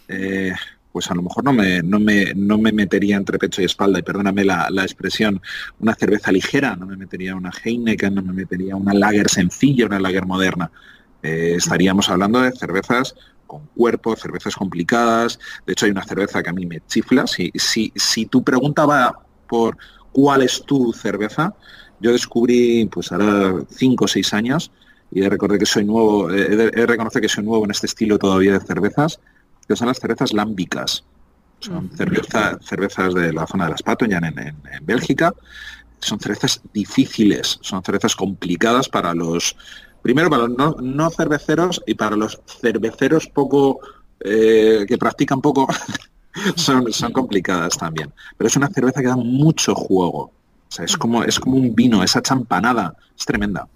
eh, 0.08 0.54
pues 0.92 1.10
a 1.12 1.15
lo 1.15 1.22
mejor 1.22 1.44
no 1.44 1.54
me, 1.54 1.82
no 1.82 2.00
me, 2.00 2.34
no 2.36 2.58
me 2.58 2.72
metería 2.72 3.15
entre 3.15 3.38
pecho 3.38 3.62
y 3.62 3.65
espalda, 3.65 4.00
y 4.00 4.02
perdóname 4.02 4.44
la, 4.44 4.68
expresión, 4.82 5.42
una 5.80 5.96
cerveza 5.96 6.32
ligera, 6.32 6.76
no 6.76 6.88
me 6.88 6.98
metería 6.98 7.36
una 7.36 7.52
Heineken, 7.52 8.15
no 8.15 8.22
me 8.22 8.34
metería 8.34 8.76
una 8.76 8.94
lager 8.94 9.30
sencilla, 9.30 9.86
una 9.86 10.00
lager 10.00 10.26
moderna. 10.26 10.72
Eh, 11.22 11.56
estaríamos 11.58 12.10
hablando 12.10 12.42
de 12.42 12.52
cervezas 12.52 13.15
con 13.49 13.65
cuerpo, 13.75 14.15
cervezas 14.15 14.55
complicadas. 14.55 15.39
De 15.65 15.73
hecho, 15.73 15.88
hay 15.88 15.91
una 15.91 16.05
cerveza 16.05 16.43
que 16.43 16.51
a 16.51 16.53
mí 16.53 16.67
me 16.67 16.81
chifla. 16.88 17.25
Si, 17.25 17.51
si, 17.55 17.91
si 17.95 18.27
tu 18.27 18.43
pregunta 18.43 18.85
va 18.85 19.19
por 19.47 19.75
cuál 20.12 20.43
es 20.43 20.63
tu 20.63 20.93
cerveza, 20.93 21.55
yo 21.99 22.12
descubrí, 22.12 22.85
pues 22.85 23.12
ahora 23.12 23.55
cinco 23.71 24.05
o 24.05 24.07
seis 24.07 24.33
años, 24.35 24.71
y 25.12 25.23
he 25.23 25.29
recordado 25.29 25.57
que 25.57 25.65
soy 25.65 25.83
nuevo, 25.83 26.29
he 26.29 26.55
de 26.55 26.85
reconocer 26.85 27.23
que 27.23 27.27
soy 27.27 27.43
nuevo 27.43 27.65
en 27.65 27.71
este 27.71 27.88
estilo 27.88 28.19
todavía 28.19 28.53
de 28.53 28.59
cervezas, 28.59 29.19
que 29.67 29.75
son 29.75 29.88
las 29.88 29.99
cervezas 29.99 30.31
lámbicas. 30.31 31.03
Son 31.59 31.89
cervezas 31.97 33.13
de 33.15 33.33
la 33.33 33.47
zona 33.47 33.65
de 33.65 33.71
las 33.71 33.81
Pato, 33.83 34.05
en, 34.05 34.13
en, 34.13 34.55
Bélgica. 34.83 35.33
Son 35.99 36.19
cervezas 36.19 36.62
difíciles, 36.71 37.57
son 37.62 37.83
cervezas 37.83 38.15
complicadas 38.15 38.88
para 38.88 39.13
los 39.13 39.55
primero 40.01 40.29
para 40.29 40.47
los 40.47 40.81
no, 40.81 41.09
cerveceros 41.09 41.81
y 41.85 41.95
para 41.95 42.15
los 42.15 42.39
cerveceros 42.45 43.27
poco 43.27 43.79
eh, 44.19 44.85
que 44.88 44.97
practican 44.97 45.41
poco 45.41 45.67
son, 46.55 46.91
son 46.91 47.12
complicadas 47.12 47.77
también. 47.77 48.13
Pero 48.38 48.47
es 48.47 48.55
una 48.55 48.69
cerveza 48.69 49.01
que 49.01 49.07
da 49.07 49.15
mucho 49.15 49.75
juego. 49.75 50.31
O 50.69 50.71
sea, 50.71 50.85
es 50.85 50.97
como, 50.97 51.23
es 51.23 51.39
como 51.39 51.57
un 51.57 51.73
vino, 51.73 52.03
esa 52.03 52.21
champanada, 52.21 52.95
es 53.17 53.25
tremenda. 53.25 53.67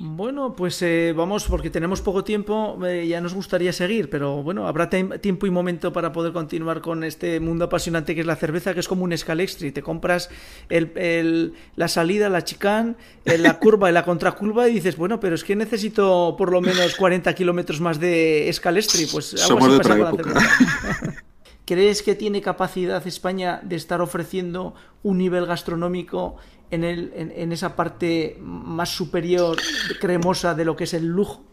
Bueno, 0.00 0.54
pues 0.54 0.80
eh, 0.82 1.12
vamos, 1.16 1.44
porque 1.44 1.70
tenemos 1.70 2.00
poco 2.02 2.22
tiempo, 2.22 2.78
eh, 2.86 3.08
ya 3.08 3.20
nos 3.20 3.34
gustaría 3.34 3.72
seguir, 3.72 4.08
pero 4.08 4.44
bueno, 4.44 4.68
habrá 4.68 4.88
tiempo 4.88 5.46
y 5.46 5.50
momento 5.50 5.92
para 5.92 6.12
poder 6.12 6.32
continuar 6.32 6.80
con 6.80 7.02
este 7.02 7.40
mundo 7.40 7.64
apasionante 7.64 8.14
que 8.14 8.20
es 8.20 8.26
la 8.26 8.36
cerveza, 8.36 8.74
que 8.74 8.80
es 8.80 8.86
como 8.86 9.02
un 9.02 9.12
escalextri. 9.12 9.72
Te 9.72 9.82
compras 9.82 10.30
el, 10.68 11.54
la 11.74 11.88
salida, 11.88 12.28
la 12.28 12.44
chicán, 12.44 12.96
eh, 13.24 13.38
la 13.38 13.58
curva 13.58 13.90
y 13.90 13.92
la 13.92 14.04
contracurva 14.04 14.68
y 14.68 14.74
dices, 14.74 14.96
bueno, 14.96 15.18
pero 15.18 15.34
es 15.34 15.42
que 15.42 15.56
necesito 15.56 16.36
por 16.38 16.52
lo 16.52 16.60
menos 16.60 16.94
40 16.94 17.34
kilómetros 17.34 17.80
más 17.80 17.98
de 17.98 18.48
escalextri. 18.48 19.06
Pues 19.06 19.34
algo 19.50 19.66
así 19.66 19.78
pasa 19.78 19.90
con 19.90 20.04
la 20.04 20.12
cerveza. 20.12 21.24
¿Crees 21.66 22.02
que 22.02 22.14
tiene 22.14 22.40
capacidad 22.40 23.06
España 23.06 23.60
de 23.62 23.76
estar 23.76 24.00
ofreciendo 24.00 24.74
un 25.02 25.18
nivel 25.18 25.44
gastronómico 25.44 26.36
en, 26.70 26.84
el, 26.84 27.12
en, 27.14 27.52
esa 27.52 27.76
parte 27.76 28.36
más 28.40 28.90
superior, 28.90 29.58
cremosa 30.00 30.54
de 30.54 30.64
lo 30.64 30.76
que 30.76 30.84
es 30.84 30.94
el 30.94 31.06
lujo? 31.06 31.44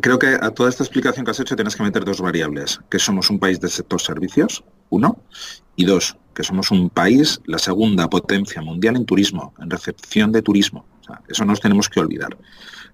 Creo 0.00 0.18
que 0.18 0.38
a 0.40 0.50
toda 0.50 0.70
esta 0.70 0.84
explicación 0.84 1.24
que 1.24 1.32
has 1.32 1.40
hecho 1.40 1.56
tienes 1.56 1.76
que 1.76 1.82
meter 1.82 2.04
dos 2.04 2.20
variables, 2.20 2.80
que 2.88 2.98
somos 2.98 3.28
un 3.28 3.38
país 3.38 3.60
del 3.60 3.70
sector 3.70 4.00
servicios, 4.00 4.64
uno, 4.90 5.18
y 5.76 5.84
dos, 5.84 6.16
que 6.34 6.42
somos 6.42 6.70
un 6.70 6.88
país, 6.88 7.40
la 7.46 7.58
segunda 7.58 8.08
potencia 8.08 8.62
mundial 8.62 8.96
en 8.96 9.04
turismo, 9.04 9.52
en 9.58 9.70
recepción 9.70 10.32
de 10.32 10.42
turismo. 10.42 10.86
eso 11.28 11.44
nos 11.44 11.60
tenemos 11.60 11.88
que 11.88 12.00
olvidar. 12.00 12.36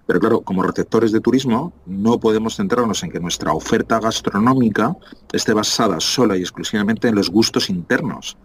Pero 0.07 0.19
claro, 0.19 0.41
como 0.41 0.61
receptores 0.61 1.11
de 1.11 1.19
turismo, 1.19 1.73
no 1.85 2.19
podemos 2.19 2.55
centrarnos 2.55 3.01
en 3.03 3.11
que 3.11 3.19
nuestra 3.19 3.53
oferta 3.53 3.99
gastronómica 3.99 4.95
esté 5.33 5.53
basada 5.53 5.99
sola 5.99 6.37
y 6.37 6.41
exclusivamente 6.41 7.07
en 7.07 7.15
los 7.15 7.29
gustos 7.29 7.69
internos. 7.69 8.37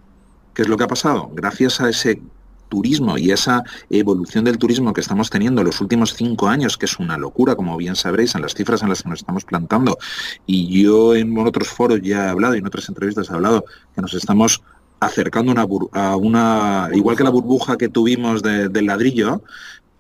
¿Qué 0.55 0.63
es 0.63 0.69
lo 0.69 0.77
que 0.77 0.85
ha 0.85 0.89
pasado? 0.89 1.31
Gracias 1.35 1.81
a 1.81 1.89
ese 1.89 2.23
turismo 2.71 3.19
y 3.19 3.31
esa 3.31 3.63
evolución 3.91 4.45
del 4.45 4.57
turismo 4.57 4.95
que 4.95 5.03
estamos 5.03 5.29
teniendo 5.29 5.63
los 5.63 5.83
últimos 5.83 6.15
cinco 6.15 6.49
años, 6.49 6.79
que 6.79 6.87
es 6.87 6.99
una 6.99 7.19
locura, 7.19 7.57
como 7.57 7.77
bien 7.77 7.97
sabréis, 7.97 8.35
en 8.35 8.41
las 8.41 8.55
cifras 8.55 8.83
en 8.83 8.89
las 8.89 9.03
que 9.03 9.11
nos 9.11 9.19
estamos 9.19 9.45
plantando. 9.45 9.99
Y 10.47 10.83
yo 10.83 11.15
en 11.15 11.37
otros 11.39 11.69
foros 11.69 12.01
ya 12.01 12.25
he 12.25 12.29
hablado 12.31 12.55
y 12.55 12.59
en 12.59 12.67
otras 12.67 12.89
entrevistas 12.89 13.29
he 13.29 13.35
hablado 13.35 13.67
que 13.95 14.01
nos 14.01 14.15
estamos 14.15 14.63
acercando 15.01 15.53
una 15.53 15.67
a 15.93 16.17
una, 16.17 16.89
igual 16.95 17.17
que 17.17 17.25
la 17.25 17.31
burbuja 17.31 17.77
que 17.77 17.89
tuvimos 17.89 18.43
del 18.43 18.87
ladrillo, 18.87 19.43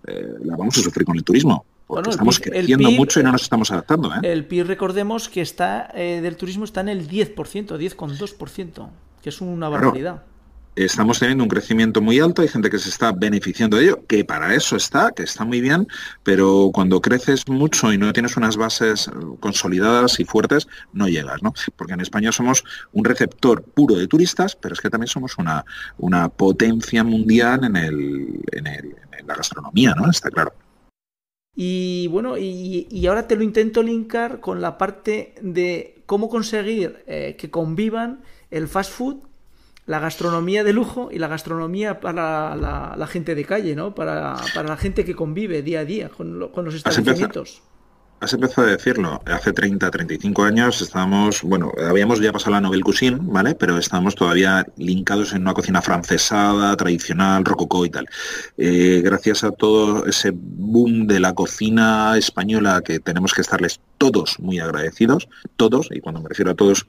eh, 0.07 0.35
la 0.45 0.57
vamos 0.57 0.79
a 0.79 0.83
sufrir 0.83 1.05
con 1.05 1.17
el 1.17 1.25
turismo. 1.25 1.67
Porque 1.87 2.11
estamos 2.11 2.39
creciendo 2.39 2.91
mucho 2.93 3.19
y 3.19 3.25
no 3.25 3.33
nos 3.33 3.43
estamos 3.43 3.73
adaptando. 3.73 4.15
¿eh? 4.15 4.19
El 4.23 4.47
PIB, 4.47 4.65
recordemos 4.65 5.29
que 5.29 5.41
está 5.41 5.91
eh, 5.95 6.21
del 6.23 6.37
turismo 6.37 6.65
está 6.65 6.83
en 6.83 6.89
el 6.89 7.09
10%, 7.09 7.35
10,2%, 7.35 8.89
que 9.21 9.29
es 9.29 9.41
una 9.41 9.69
barbaridad 9.69 10.23
estamos 10.85 11.19
teniendo 11.19 11.45
un 11.45 11.51
crecimiento 11.51 12.01
muy 12.01 12.21
alto, 12.21 12.43
hay 12.43 12.49
gente 12.49 12.71
que 12.71 12.79
se 12.79 12.89
está 12.89 13.13
beneficiando 13.13 13.77
de 13.77 13.85
ello, 13.85 14.07
que 14.07 14.25
para 14.25 14.55
eso 14.55 14.77
está, 14.77 15.13
que 15.13 15.23
está 15.23 15.45
muy 15.45 15.61
bien, 15.61 15.87
pero 16.23 16.71
cuando 16.73 17.01
creces 17.01 17.49
mucho 17.49 17.93
y 17.93 17.99
no 17.99 18.13
tienes 18.13 18.37
unas 18.37 18.57
bases 18.57 19.09
eh, 19.09 19.11
consolidadas 19.41 20.21
y 20.21 20.25
fuertes, 20.25 20.69
no 20.93 21.09
llegas, 21.09 21.43
¿no? 21.43 21.53
Porque 21.77 21.95
en 21.95 22.01
España 22.01 22.33
somos 22.33 22.65
un 22.93 23.05
receptor 23.05 23.63
puro 23.63 23.97
de 23.97 24.07
turistas, 24.07 24.57
pero 24.57 24.75
es 24.75 24.81
que 24.81 24.91
también 24.91 25.09
somos 25.09 25.39
una, 25.39 25.65
una 25.99 26.29
potencia 26.29 27.05
mundial 27.05 27.65
en, 27.65 27.77
el, 27.77 28.41
en, 28.53 29.27
la 29.27 29.35
gastronomía, 29.35 29.95
¿no? 29.95 30.11
Está 30.11 30.31
claro. 30.31 30.53
Y 31.55 32.07
bueno, 32.09 32.39
y, 32.39 33.07
ahora 33.07 33.27
te 33.27 33.37
lo 33.37 33.43
intento 33.43 33.83
linkar 33.83 34.41
con 34.41 34.61
la 34.61 34.79
parte 34.79 35.35
de 35.43 36.03
cómo 36.07 36.29
conseguir 36.29 37.05
eh, 37.07 37.37
que 37.39 37.51
convivan 37.51 38.23
el 38.51 38.67
fast 38.67 38.93
food 38.93 39.30
la 39.91 39.99
gastronomía 39.99 40.63
de 40.63 40.73
lujo 40.73 41.09
y 41.11 41.19
la 41.19 41.27
gastronomía 41.27 41.99
para 41.99 42.55
la, 42.55 43.07
gente 43.09 43.35
de 43.35 43.45
calle, 43.45 43.75
¿no? 43.75 43.93
Para, 43.93 44.37
la 44.55 44.77
gente 44.77 45.05
que 45.05 45.17
convive 45.17 45.63
día 45.63 45.81
a 45.81 45.85
día 45.85 46.09
con, 46.11 46.39
los 46.39 46.75
establecimientos. 46.77 47.61
Has 48.21 48.33
empezado 48.33 48.69
a 48.69 48.71
decirlo, 48.71 49.21
hace 49.27 49.53
30, 49.53 49.91
35 49.91 50.45
años 50.45 50.81
estábamos, 50.81 51.43
bueno, 51.43 51.73
habíamos 51.89 52.21
ya 52.21 52.31
pasado 52.33 52.53
la 52.53 52.61
Nouvelle 52.61 52.85
Cuisine, 52.85 53.19
¿vale? 53.21 53.57
Pero 53.57 53.79
estábamos 53.79 54.15
todavía 54.15 54.65
linkados 54.77 55.33
en 55.33 55.43
una 55.43 55.55
cocina 55.55 55.83
francesada, 55.83 56.77
tradicional, 56.77 57.45
rococó 57.45 57.85
y 57.85 57.91
tal. 57.91 58.07
Eh, 58.59 59.01
gracias 59.03 59.43
a 59.43 59.51
todo 59.51 60.07
ese 60.07 60.31
boom 60.33 61.09
de 61.09 61.19
la 61.19 61.35
cocina 61.35 62.17
española 62.17 62.81
que 62.85 63.01
tenemos 63.01 63.35
que 63.35 63.41
estarles 63.41 63.81
todos 63.99 64.39
muy 64.39 64.61
agradecidos, 64.61 65.29
todos, 65.57 65.89
y 65.91 65.99
cuando 65.99 66.21
me 66.21 66.29
refiero 66.29 66.53
a 66.53 66.55
todos, 66.55 66.87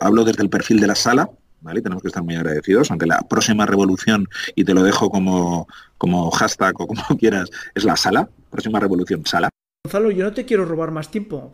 hablo 0.00 0.24
desde 0.24 0.42
el 0.42 0.48
perfil 0.48 0.80
de 0.80 0.86
la 0.86 0.94
sala, 0.94 1.28
tenemos 1.82 2.02
que 2.02 2.08
estar 2.08 2.22
muy 2.22 2.36
agradecidos, 2.36 2.90
aunque 2.90 3.06
la 3.06 3.20
próxima 3.28 3.66
revolución, 3.66 4.28
y 4.54 4.64
te 4.64 4.74
lo 4.74 4.82
dejo 4.82 5.10
como, 5.10 5.68
como 5.96 6.30
hashtag 6.30 6.80
o 6.80 6.86
como 6.86 7.02
quieras, 7.18 7.50
es 7.74 7.84
la 7.84 7.96
sala, 7.96 8.28
próxima 8.50 8.80
revolución, 8.80 9.24
sala. 9.26 9.50
Gonzalo, 9.84 10.10
yo 10.10 10.24
no 10.24 10.32
te 10.32 10.44
quiero 10.44 10.64
robar 10.64 10.90
más 10.90 11.10
tiempo. 11.10 11.52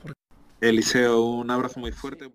Eliseo, 0.61 1.23
un 1.23 1.51
abrazo 1.51 1.81
muy 1.81 1.93
fuerte. 1.93 2.33